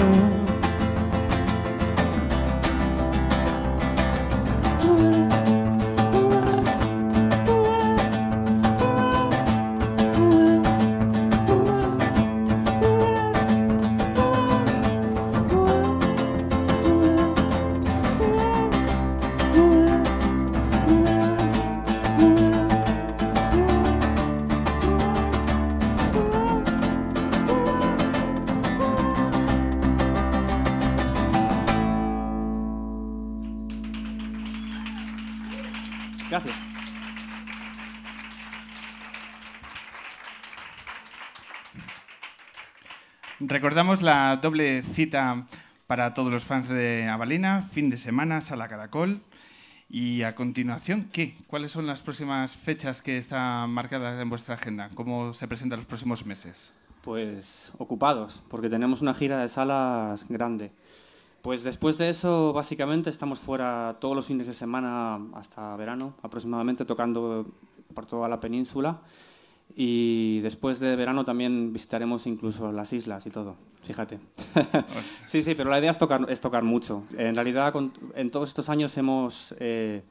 Doble 44.42 44.82
cita 44.82 45.46
para 45.88 46.14
todos 46.14 46.32
los 46.32 46.44
fans 46.44 46.68
de 46.70 47.08
Avalina, 47.08 47.62
fin 47.72 47.90
de 47.90 47.98
semana, 47.98 48.42
Sala 48.42 48.68
Caracol. 48.68 49.22
Y 49.90 50.24
a 50.24 50.34
continuación, 50.34 51.08
¿qué? 51.12 51.38
¿Cuáles 51.46 51.72
son 51.72 51.86
las 51.86 52.02
próximas 52.02 52.56
fechas 52.56 53.02
que 53.02 53.18
están 53.18 53.70
marcadas 53.70 54.20
en 54.20 54.30
vuestra 54.30 54.56
agenda? 54.56 54.90
¿Cómo 54.96 55.34
se 55.34 55.48
presentan 55.48 55.80
los 55.80 55.86
próximos 55.86 56.26
meses? 56.26 56.74
Pues 57.04 57.74
ocupados, 57.78 58.42
porque 58.50 58.70
tenemos 58.70 59.02
una 59.02 59.14
gira 59.14 59.40
de 59.40 59.50
salas 59.50 60.28
grande. 60.30 60.72
Pues 61.44 61.64
después 61.64 61.98
de 61.98 62.10
eso, 62.10 62.54
básicamente, 62.54 63.10
estamos 63.10 63.38
fuera 63.38 63.98
todos 64.00 64.16
los 64.16 64.26
fines 64.26 64.48
de 64.48 64.54
semana 64.54 65.20
hasta 65.36 65.76
verano, 65.76 66.16
aproximadamente, 66.24 66.86
tocando 66.86 67.46
por 67.94 68.06
toda 68.06 68.28
la 68.28 68.40
península. 68.40 69.02
Y 69.76 70.40
después 70.42 70.80
de 70.80 70.96
verano 70.96 71.26
también 71.26 71.74
visitaremos 71.74 72.28
incluso 72.28 72.72
las 72.72 72.94
islas 72.94 73.26
y 73.26 73.32
todo, 73.32 73.56
fíjate. 73.84 74.20
sí, 75.26 75.42
sí, 75.42 75.56
pero 75.56 75.70
la 75.72 75.80
idea 75.80 75.92
es 75.92 75.98
tocar, 75.98 76.26
es 76.30 76.42
tocar 76.42 76.64
mucho. 76.64 77.04
En 77.18 77.36
realidad, 77.36 77.74
con- 77.74 77.92
en 78.16 78.30
todos 78.30 78.50
estos 78.50 78.70
años 78.70 78.96
hemos 78.98 79.56
eh, 79.60 80.04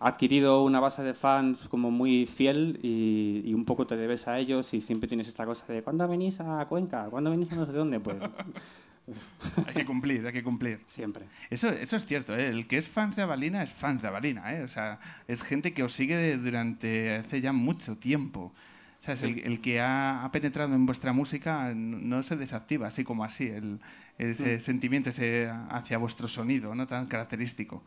adquirido 0.00 0.62
una 0.64 0.80
base 0.80 1.02
de 1.02 1.14
fans 1.14 1.68
como 1.68 1.90
muy 1.90 2.26
fiel 2.26 2.80
y, 2.82 3.42
y 3.46 3.54
un 3.54 3.64
poco 3.64 3.86
te 3.86 3.96
debes 3.96 4.28
a 4.28 4.38
ellos 4.38 4.74
y 4.74 4.80
siempre 4.80 5.08
tienes 5.08 5.28
esta 5.28 5.46
cosa 5.46 5.72
de 5.72 5.82
¿cuándo 5.82 6.06
venís 6.08 6.40
a 6.40 6.66
Cuenca? 6.68 7.06
¿Cuándo 7.10 7.30
venís 7.30 7.52
a 7.52 7.56
no 7.56 7.66
sé 7.66 7.72
dónde? 7.72 8.00
Pues 8.00 8.18
Hay 9.66 9.74
que 9.74 9.84
cumplir, 9.86 10.26
hay 10.26 10.32
que 10.32 10.42
cumplir. 10.42 10.80
siempre. 10.86 11.24
Eso, 11.50 11.68
eso 11.70 11.96
es 11.96 12.04
cierto, 12.04 12.36
¿eh? 12.36 12.48
el 12.48 12.66
que 12.66 12.78
es 12.78 12.88
fan 12.88 13.10
de 13.12 13.22
Avalina 13.22 13.62
es 13.62 13.70
fan 13.72 13.98
de 13.98 14.08
Avalina, 14.08 14.54
¿eh? 14.54 14.62
o 14.62 14.68
sea, 14.68 14.98
es 15.26 15.42
gente 15.42 15.72
que 15.72 15.82
os 15.82 15.92
sigue 15.92 16.36
durante 16.36 17.16
hace 17.16 17.40
ya 17.40 17.52
mucho 17.52 17.96
tiempo. 17.96 18.52
¿Sabes? 19.00 19.22
El, 19.22 19.38
el 19.40 19.60
que 19.60 19.80
ha, 19.80 20.24
ha 20.24 20.32
penetrado 20.32 20.74
en 20.74 20.84
vuestra 20.84 21.12
música 21.12 21.72
no, 21.74 22.22
se 22.22 22.36
desactiva 22.36 22.88
así 22.88 23.04
como 23.04 23.22
así, 23.24 23.46
el, 23.46 23.78
ese 24.18 24.58
sentimiento 24.58 25.10
ese 25.10 25.48
hacia 25.70 25.98
vuestro 25.98 26.26
sonido 26.26 26.74
¿no? 26.74 26.86
tan 26.86 27.06
característico. 27.06 27.82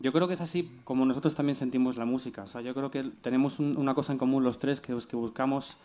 Yo 0.00 0.12
creo 0.12 0.26
que 0.28 0.34
es 0.34 0.40
así 0.40 0.70
como 0.84 1.04
nosotros 1.04 1.34
también 1.34 1.56
sentimos 1.56 1.96
la 1.96 2.04
música. 2.06 2.42
O 2.44 2.46
sea, 2.46 2.60
yo 2.62 2.72
creo 2.72 2.90
que 2.90 3.02
tenemos 3.20 3.58
un- 3.58 3.76
una 3.76 3.94
cosa 3.94 4.12
en 4.12 4.18
común 4.18 4.42
los 4.44 4.58
tres, 4.58 4.80
que 4.80 4.96
es 4.96 5.06
que 5.06 5.16
buscamos, 5.16 5.76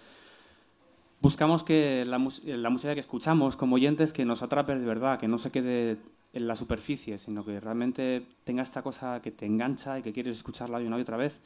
buscamos 1.21 1.63
que 1.63 2.05
la, 2.05 2.19
la 2.45 2.69
música 2.69 2.93
que 2.93 2.99
escuchamos 2.99 3.57
como 3.57 3.75
oyentes 3.75 4.13
que 4.13 4.23
nos 4.25 4.41
atrape 4.43 4.77
de 4.77 4.85
verdad, 4.85 5.19
que 5.19 5.27
no 5.27 5.37
se 5.37 5.51
quede 5.51 5.97
en 6.33 6.47
la 6.47 6.55
superficie, 6.55 7.17
sino 7.17 7.45
que 7.45 7.59
realmente 7.59 8.23
tenga 8.43 8.63
esta 8.63 8.81
cosa 8.81 9.21
que 9.21 9.31
te 9.31 9.45
engancha 9.45 9.99
y 9.99 10.01
que 10.01 10.13
quieres 10.13 10.37
escucharla 10.37 10.79
de 10.79 10.87
una 10.87 10.97
y 10.97 11.01
otra 11.01 11.17
vez. 11.17 11.39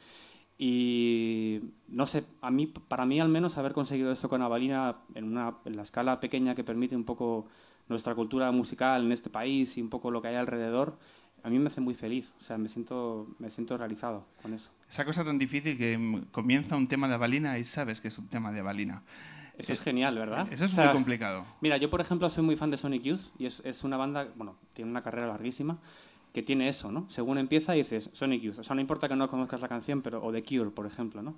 Y 0.60 1.60
no 1.86 2.06
sé, 2.06 2.24
a 2.40 2.50
mí, 2.50 2.66
para 2.66 3.06
mí 3.06 3.20
al 3.20 3.28
menos 3.28 3.56
haber 3.58 3.72
conseguido 3.72 4.10
esto 4.10 4.28
con 4.28 4.42
Avalina 4.42 4.96
en, 5.14 5.24
una, 5.24 5.54
en 5.64 5.76
la 5.76 5.82
escala 5.82 6.18
pequeña 6.18 6.56
que 6.56 6.64
permite 6.64 6.96
un 6.96 7.04
poco 7.04 7.46
nuestra 7.88 8.14
cultura 8.16 8.50
musical 8.50 9.04
en 9.04 9.12
este 9.12 9.30
país 9.30 9.78
y 9.78 9.82
un 9.82 9.88
poco 9.88 10.10
lo 10.10 10.20
que 10.20 10.28
hay 10.28 10.34
alrededor, 10.34 10.98
a 11.44 11.48
mí 11.48 11.60
me 11.60 11.68
hace 11.68 11.80
muy 11.80 11.94
feliz. 11.94 12.34
O 12.40 12.42
sea, 12.42 12.58
me 12.58 12.68
siento, 12.68 13.28
me 13.38 13.50
siento 13.50 13.78
realizado 13.78 14.26
con 14.42 14.52
eso. 14.52 14.70
Esa 14.90 15.04
cosa 15.04 15.24
tan 15.24 15.38
difícil 15.38 15.78
que 15.78 16.22
comienza 16.32 16.76
un 16.76 16.88
tema 16.88 17.06
de 17.06 17.14
Avalina 17.14 17.56
y 17.58 17.64
sabes 17.64 18.00
que 18.00 18.08
es 18.08 18.18
un 18.18 18.26
tema 18.26 18.50
de 18.50 18.60
Avalina. 18.60 19.02
Eso 19.56 19.72
es 19.72 19.80
genial, 19.80 20.16
¿verdad? 20.16 20.46
Eso 20.52 20.64
es 20.64 20.72
O 20.72 20.74
sea, 20.74 20.86
muy 20.86 20.94
complicado. 20.94 21.44
Mira, 21.60 21.76
yo 21.76 21.90
por 21.90 22.00
ejemplo 22.00 22.30
soy 22.30 22.44
muy 22.44 22.56
fan 22.56 22.70
de 22.70 22.78
Sonic 22.78 23.02
Youth 23.02 23.32
y 23.38 23.46
es, 23.46 23.60
es 23.64 23.82
una 23.82 23.96
banda, 23.96 24.28
bueno, 24.36 24.56
tiene 24.72 24.90
una 24.90 25.02
carrera 25.02 25.26
larguísima 25.26 25.78
que 26.38 26.44
tiene 26.44 26.68
eso, 26.68 26.92
¿no? 26.92 27.04
Según 27.10 27.36
empieza 27.36 27.72
dices 27.72 28.10
Sonic 28.12 28.42
Youth, 28.42 28.60
o 28.60 28.62
sea, 28.62 28.76
no 28.76 28.80
importa 28.80 29.08
que 29.08 29.16
no 29.16 29.28
conozcas 29.28 29.60
la 29.60 29.66
canción, 29.66 30.02
pero 30.02 30.22
o 30.22 30.30
The 30.30 30.44
Cure, 30.44 30.70
por 30.70 30.86
ejemplo, 30.86 31.20
¿no? 31.20 31.34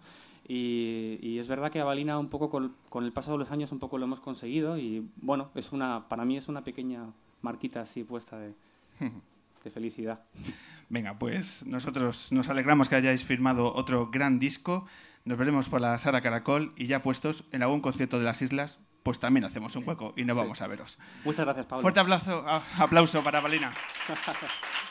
Y, 0.46 1.18
y 1.22 1.38
es 1.38 1.48
verdad 1.48 1.72
que 1.72 1.80
Avalina 1.80 2.18
un 2.18 2.28
poco 2.28 2.50
con, 2.50 2.76
con 2.90 3.04
el 3.04 3.10
paso 3.10 3.32
de 3.32 3.38
los 3.38 3.50
años 3.50 3.72
un 3.72 3.78
poco 3.78 3.96
lo 3.96 4.04
hemos 4.04 4.20
conseguido 4.20 4.76
y 4.76 5.08
bueno, 5.16 5.52
es 5.54 5.72
una, 5.72 6.06
para 6.10 6.26
mí 6.26 6.36
es 6.36 6.48
una 6.48 6.64
pequeña 6.64 7.06
marquita 7.40 7.80
así 7.80 8.04
puesta 8.04 8.38
de, 8.38 8.52
de 9.64 9.70
felicidad. 9.70 10.20
Venga, 10.90 11.18
pues 11.18 11.64
nosotros 11.64 12.30
nos 12.30 12.50
alegramos 12.50 12.90
que 12.90 12.96
hayáis 12.96 13.24
firmado 13.24 13.72
otro 13.72 14.10
gran 14.10 14.38
disco. 14.38 14.84
Nos 15.24 15.38
veremos 15.38 15.70
por 15.70 15.80
la 15.80 15.96
Sara 15.96 16.20
Caracol 16.20 16.74
y 16.76 16.88
ya 16.88 17.00
puestos 17.00 17.44
en 17.52 17.62
algún 17.62 17.80
concierto 17.80 18.18
de 18.18 18.26
las 18.26 18.42
islas, 18.42 18.80
pues 19.02 19.18
también 19.18 19.46
hacemos 19.46 19.74
un 19.76 19.88
hueco 19.88 20.12
y 20.14 20.24
no 20.24 20.34
vamos 20.34 20.60
a 20.60 20.66
veros. 20.66 20.98
Muchas 21.24 21.46
gracias, 21.46 21.64
Pablo. 21.64 21.80
Fuerte 21.80 22.00
aplauso, 22.00 22.44
aplauso 22.76 23.24
para 23.24 23.40
Valina. 23.40 23.72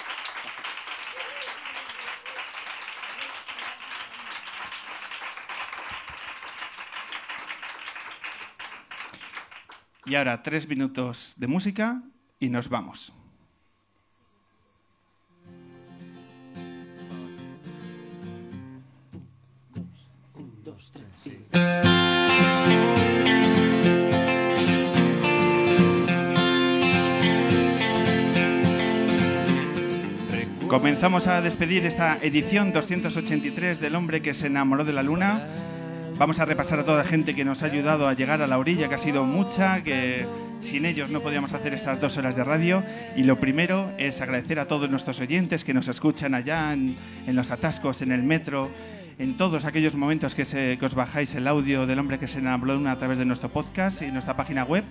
Y 10.09 10.15
ahora 10.15 10.41
tres 10.41 10.67
minutos 10.67 11.35
de 11.37 11.45
música 11.45 12.01
y 12.39 12.49
nos 12.49 12.67
vamos. 12.67 13.13
Comenzamos 30.67 31.27
a 31.27 31.41
despedir 31.41 31.85
esta 31.85 32.17
edición 32.23 32.73
283 32.73 33.79
del 33.79 33.93
hombre 33.93 34.23
que 34.23 34.33
se 34.33 34.47
enamoró 34.47 34.85
de 34.85 34.93
la 34.93 35.03
luna. 35.03 35.68
Vamos 36.19 36.39
a 36.41 36.45
repasar 36.45 36.79
a 36.79 36.84
toda 36.84 36.97
la 36.97 37.05
gente 37.05 37.34
que 37.34 37.45
nos 37.45 37.63
ha 37.63 37.67
ayudado 37.67 38.05
a 38.08 38.13
llegar 38.13 38.41
a 38.41 38.47
la 38.47 38.58
orilla, 38.58 38.89
que 38.89 38.95
ha 38.95 38.99
sido 38.99 39.23
mucha, 39.23 39.82
que 39.86 40.27
sin 40.60 40.86
ellos 40.86 41.10
no 41.10 41.21
podíamos 41.21 41.53
hacer 41.53 41.73
estas 41.73 42.01
dos 42.01 42.17
horas 42.17 42.36
de 42.36 42.43
radio. 42.43 42.84
Y 43.15 43.23
lo 43.23 43.39
primero 43.39 43.89
es 43.97 44.19
agradecer 44.19 44.60
a 44.60 44.67
todos 44.67 44.89
nuestros 44.89 45.21
oyentes 45.21 45.63
que 45.63 45.73
nos 45.73 45.88
escuchan 45.88 46.34
allá 46.36 46.73
en, 46.73 46.97
en 47.25 47.36
los 47.38 47.51
atascos, 47.51 48.01
en 48.01 48.12
el 48.12 48.23
metro, 48.23 48.69
en 49.17 49.38
todos 49.38 49.63
aquellos 49.63 49.95
momentos 49.95 50.36
que, 50.36 50.43
se- 50.43 50.77
que 50.77 50.86
os 50.86 50.93
bajáis 50.93 51.36
el 51.36 51.47
audio 51.47 51.88
del 51.88 51.99
hombre 51.99 52.19
que 52.19 52.27
se 52.27 52.39
enamoró 52.39 52.86
a 52.89 52.97
través 52.97 53.17
de 53.17 53.23
nuestro 53.25 53.47
podcast 53.49 54.01
y 54.01 54.08
nuestra 54.12 54.36
página 54.36 54.65
web. 54.65 54.84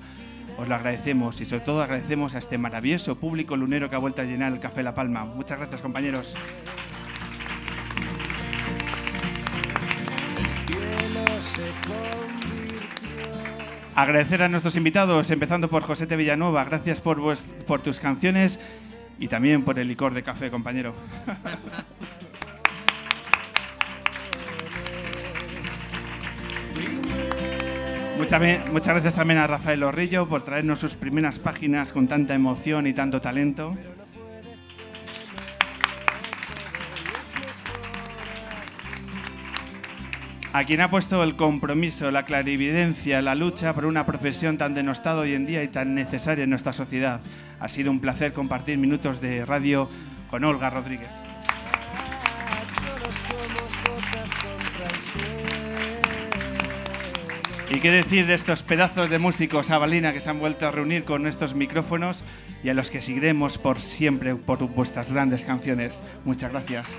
Os 0.57 0.67
lo 0.67 0.75
agradecemos 0.77 1.41
y 1.43 1.45
sobre 1.45 1.64
todo 1.64 1.83
agradecemos 1.83 2.35
a 2.35 2.38
este 2.38 2.57
maravilloso 2.57 3.17
público 3.17 3.55
lunero 3.55 3.91
que 3.91 3.97
ha 3.97 3.99
vuelto 4.01 4.23
a 4.23 4.25
llenar 4.25 4.53
el 4.53 4.61
Café 4.61 4.83
La 4.83 4.95
Palma. 4.95 5.27
Muchas 5.27 5.59
gracias 5.59 5.83
compañeros. 5.83 6.35
Agradecer 13.94 14.42
a 14.42 14.49
nuestros 14.49 14.77
invitados, 14.77 15.31
empezando 15.31 15.68
por 15.68 15.83
José 15.83 16.07
T. 16.07 16.14
Villanueva. 16.16 16.64
Gracias 16.64 17.01
por, 17.01 17.18
vues- 17.21 17.42
por 17.66 17.83
tus 17.83 17.99
canciones 17.99 18.61
y 19.18 19.27
también 19.29 19.64
por 19.64 19.79
el 19.79 19.88
licor 19.88 20.14
de 20.14 20.23
café, 20.23 20.51
compañero. 20.51 20.94
Muchas, 28.18 28.42
muchas 28.73 28.94
gracias 28.94 29.14
también 29.14 29.38
a 29.38 29.47
Rafael 29.47 29.83
Orrillo 29.83 30.29
por 30.29 30.42
traernos 30.42 30.81
sus 30.81 30.97
primeras 30.97 31.38
páginas 31.38 31.92
con 31.92 32.09
tanta 32.09 32.35
emoción 32.35 32.87
y 32.87 32.92
tanto 32.92 33.21
talento. 33.21 33.77
A 40.59 40.64
quien 40.64 40.81
ha 40.81 40.90
puesto 40.90 41.23
el 41.23 41.37
compromiso, 41.37 42.11
la 42.11 42.25
clarividencia, 42.25 43.23
la 43.23 43.37
lucha 43.37 43.75
por 43.75 43.87
una 43.87 44.05
profesión 44.05 44.59
tan 44.59 44.75
denostada 44.75 45.21
hoy 45.21 45.35
en 45.35 45.47
día 45.47 45.62
y 45.62 45.68
tan 45.68 45.94
necesaria 45.94 46.42
en 46.42 46.51
nuestra 46.51 46.73
sociedad. 46.73 47.21
Ha 47.61 47.68
sido 47.68 47.92
un 47.92 48.01
placer 48.01 48.33
compartir 48.33 48.77
minutos 48.77 49.21
de 49.21 49.47
radio 49.47 49.88
con 50.29 50.42
Olga 50.42 50.68
Rodríguez. 50.68 51.11
¿Y 57.71 57.79
qué 57.79 57.92
decir 57.92 58.27
de 58.27 58.35
estos 58.35 58.64
pedazos 58.64 59.11
de 59.11 59.21
músicos 59.21 59.71
abalina 59.71 60.12
que 60.12 60.21
se 60.21 60.31
han 60.31 60.40
vuelto 60.40 60.66
a 60.66 60.73
reunir 60.73 61.05
con 61.05 61.29
estos 61.29 61.55
micrófonos 61.55 62.25
y 62.64 62.71
a 62.71 62.75
los 62.75 62.90
que 62.90 63.01
seguiremos 63.01 63.59
por 63.59 63.79
siempre 63.79 64.35
por 64.35 64.59
vuestras 64.66 65.12
grandes 65.12 65.44
canciones? 65.44 66.03
Muchas 66.25 66.51
gracias. 66.51 66.99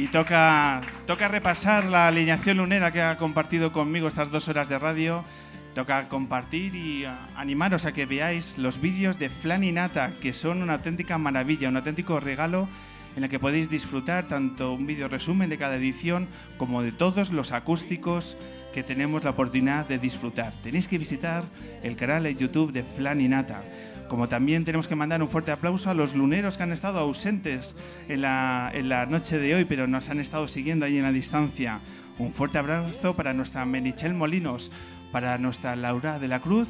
Y 0.00 0.06
toca, 0.06 0.80
toca 1.06 1.28
repasar 1.28 1.84
la 1.84 2.08
alineación 2.08 2.56
lunera 2.56 2.90
que 2.90 3.02
ha 3.02 3.18
compartido 3.18 3.70
conmigo 3.70 4.08
estas 4.08 4.30
dos 4.30 4.48
horas 4.48 4.66
de 4.70 4.78
radio. 4.78 5.26
Toca 5.74 6.08
compartir 6.08 6.74
y 6.74 7.04
ah, 7.04 7.28
animaros 7.36 7.84
a 7.84 7.92
que 7.92 8.06
veáis 8.06 8.56
los 8.56 8.80
vídeos 8.80 9.18
de 9.18 9.28
Flan 9.28 9.62
y 9.62 9.72
Nata, 9.72 10.14
que 10.22 10.32
son 10.32 10.62
una 10.62 10.72
auténtica 10.72 11.18
maravilla, 11.18 11.68
un 11.68 11.76
auténtico 11.76 12.18
regalo 12.18 12.66
en 13.14 13.24
el 13.24 13.28
que 13.28 13.38
podéis 13.38 13.68
disfrutar 13.68 14.26
tanto 14.26 14.72
un 14.72 14.86
vídeo 14.86 15.06
resumen 15.06 15.50
de 15.50 15.58
cada 15.58 15.76
edición 15.76 16.28
como 16.56 16.80
de 16.80 16.92
todos 16.92 17.30
los 17.30 17.52
acústicos 17.52 18.38
que 18.72 18.82
tenemos 18.82 19.24
la 19.24 19.30
oportunidad 19.32 19.86
de 19.86 19.98
disfrutar. 19.98 20.54
Tenéis 20.62 20.88
que 20.88 20.96
visitar 20.96 21.44
el 21.82 21.96
canal 21.96 22.22
de 22.22 22.36
YouTube 22.36 22.72
de 22.72 22.84
Flan 22.84 23.20
y 23.20 23.28
Nata. 23.28 23.62
Como 24.10 24.28
también 24.28 24.64
tenemos 24.64 24.88
que 24.88 24.96
mandar 24.96 25.22
un 25.22 25.28
fuerte 25.28 25.52
aplauso 25.52 25.88
a 25.88 25.94
los 25.94 26.16
luneros 26.16 26.56
que 26.56 26.64
han 26.64 26.72
estado 26.72 26.98
ausentes 26.98 27.76
en 28.08 28.22
la, 28.22 28.68
en 28.74 28.88
la 28.88 29.06
noche 29.06 29.38
de 29.38 29.54
hoy, 29.54 29.64
pero 29.64 29.86
nos 29.86 30.08
han 30.08 30.18
estado 30.18 30.48
siguiendo 30.48 30.84
ahí 30.84 30.96
en 30.96 31.04
la 31.04 31.12
distancia. 31.12 31.78
Un 32.18 32.32
fuerte 32.32 32.58
abrazo 32.58 33.14
para 33.14 33.34
nuestra 33.34 33.64
Menichel 33.64 34.14
Molinos, 34.14 34.72
para 35.12 35.38
nuestra 35.38 35.76
Laura 35.76 36.18
de 36.18 36.26
la 36.26 36.40
Cruz, 36.40 36.68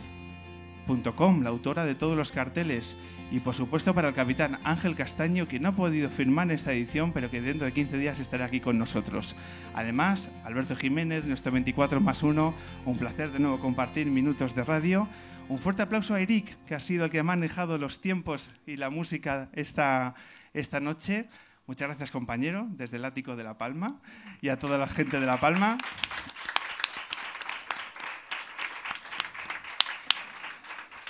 la 1.42 1.48
autora 1.48 1.86
de 1.86 1.94
todos 1.94 2.14
los 2.14 2.30
carteles, 2.30 2.94
y 3.30 3.38
por 3.38 3.54
supuesto 3.54 3.94
para 3.94 4.08
el 4.08 4.14
capitán 4.14 4.58
Ángel 4.64 4.94
Castaño, 4.94 5.48
que 5.48 5.60
no 5.60 5.68
ha 5.68 5.72
podido 5.72 6.10
firmar 6.10 6.50
esta 6.50 6.72
edición, 6.72 7.12
pero 7.12 7.30
que 7.30 7.40
dentro 7.40 7.64
de 7.64 7.72
15 7.72 7.96
días 7.96 8.18
estará 8.18 8.46
aquí 8.46 8.60
con 8.60 8.76
nosotros. 8.76 9.34
Además, 9.72 10.28
Alberto 10.44 10.76
Jiménez, 10.76 11.24
nuestro 11.24 11.52
24 11.52 12.00
más 12.00 12.22
1, 12.22 12.54
un 12.84 12.98
placer 12.98 13.30
de 13.30 13.38
nuevo 13.38 13.60
compartir 13.60 14.08
minutos 14.08 14.54
de 14.54 14.64
radio. 14.64 15.08
Un 15.50 15.58
fuerte 15.58 15.82
aplauso 15.82 16.14
a 16.14 16.20
Eric, 16.20 16.64
que 16.64 16.76
ha 16.76 16.80
sido 16.80 17.06
el 17.06 17.10
que 17.10 17.18
ha 17.18 17.24
manejado 17.24 17.76
los 17.76 18.00
tiempos 18.00 18.52
y 18.68 18.76
la 18.76 18.88
música 18.88 19.48
esta, 19.52 20.14
esta 20.54 20.78
noche. 20.78 21.28
Muchas 21.66 21.88
gracias, 21.88 22.12
compañero, 22.12 22.68
desde 22.70 22.98
el 22.98 23.04
ático 23.04 23.34
de 23.34 23.42
La 23.42 23.58
Palma 23.58 24.00
y 24.40 24.50
a 24.50 24.60
toda 24.60 24.78
la 24.78 24.86
gente 24.86 25.18
de 25.18 25.26
La 25.26 25.40
Palma. 25.40 25.76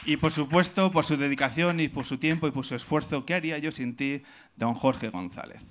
Y 0.06 0.16
por 0.16 0.32
supuesto, 0.32 0.90
por 0.90 1.04
su 1.04 1.18
dedicación 1.18 1.78
y 1.78 1.88
por 1.88 2.06
su 2.06 2.16
tiempo 2.16 2.48
y 2.48 2.50
por 2.50 2.64
su 2.64 2.74
esfuerzo, 2.74 3.26
¿qué 3.26 3.34
haría 3.34 3.58
yo 3.58 3.70
sin 3.70 3.94
ti, 3.94 4.22
don 4.56 4.72
Jorge 4.72 5.10
González? 5.10 5.62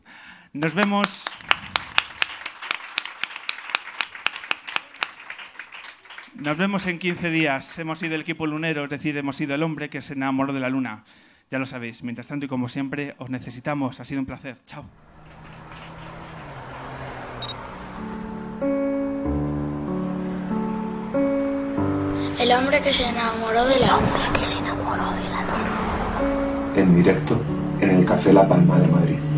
Nos 0.54 0.76
vemos. 0.76 1.26
Nos 6.42 6.58
vemos 6.58 6.88
en 6.88 7.00
15 7.00 7.30
días. 7.32 7.78
Hemos 7.80 8.00
sido 8.00 8.16
el 8.16 8.22
equipo 8.22 8.48
lunero, 8.48 8.86
es 8.86 8.90
decir, 8.90 9.18
hemos 9.18 9.36
sido 9.36 9.56
el 9.56 9.64
hombre 9.64 9.90
que 9.90 10.02
se 10.02 10.14
enamoró 10.14 10.54
de 10.54 10.62
la 10.62 10.70
luna. 10.70 11.04
Ya 11.52 11.60
lo 11.60 11.66
sabéis. 11.66 12.02
Mientras 12.02 12.28
tanto 12.28 12.46
y 12.46 12.50
como 12.50 12.70
siempre, 12.70 13.14
os 13.18 13.30
necesitamos. 13.30 14.00
Ha 14.00 14.06
sido 14.06 14.22
un 14.22 14.26
placer. 14.26 14.56
Chao. 14.66 14.86
El 22.40 22.52
hombre 22.54 22.82
que 22.82 22.94
se 22.94 23.04
enamoró 23.04 23.66
de 23.66 23.80
la 23.80 23.86
El 23.88 23.92
hombre 23.92 24.22
que 24.34 24.44
se 24.44 24.60
enamoró 24.60 25.12
de 25.12 25.30
la 25.30 25.42
luna. 25.42 26.82
En 26.82 26.96
directo 26.96 27.42
en 27.82 27.90
el 27.90 28.06
Café 28.06 28.32
La 28.32 28.48
Palma 28.48 28.80
de 28.80 28.88
Madrid. 28.88 29.29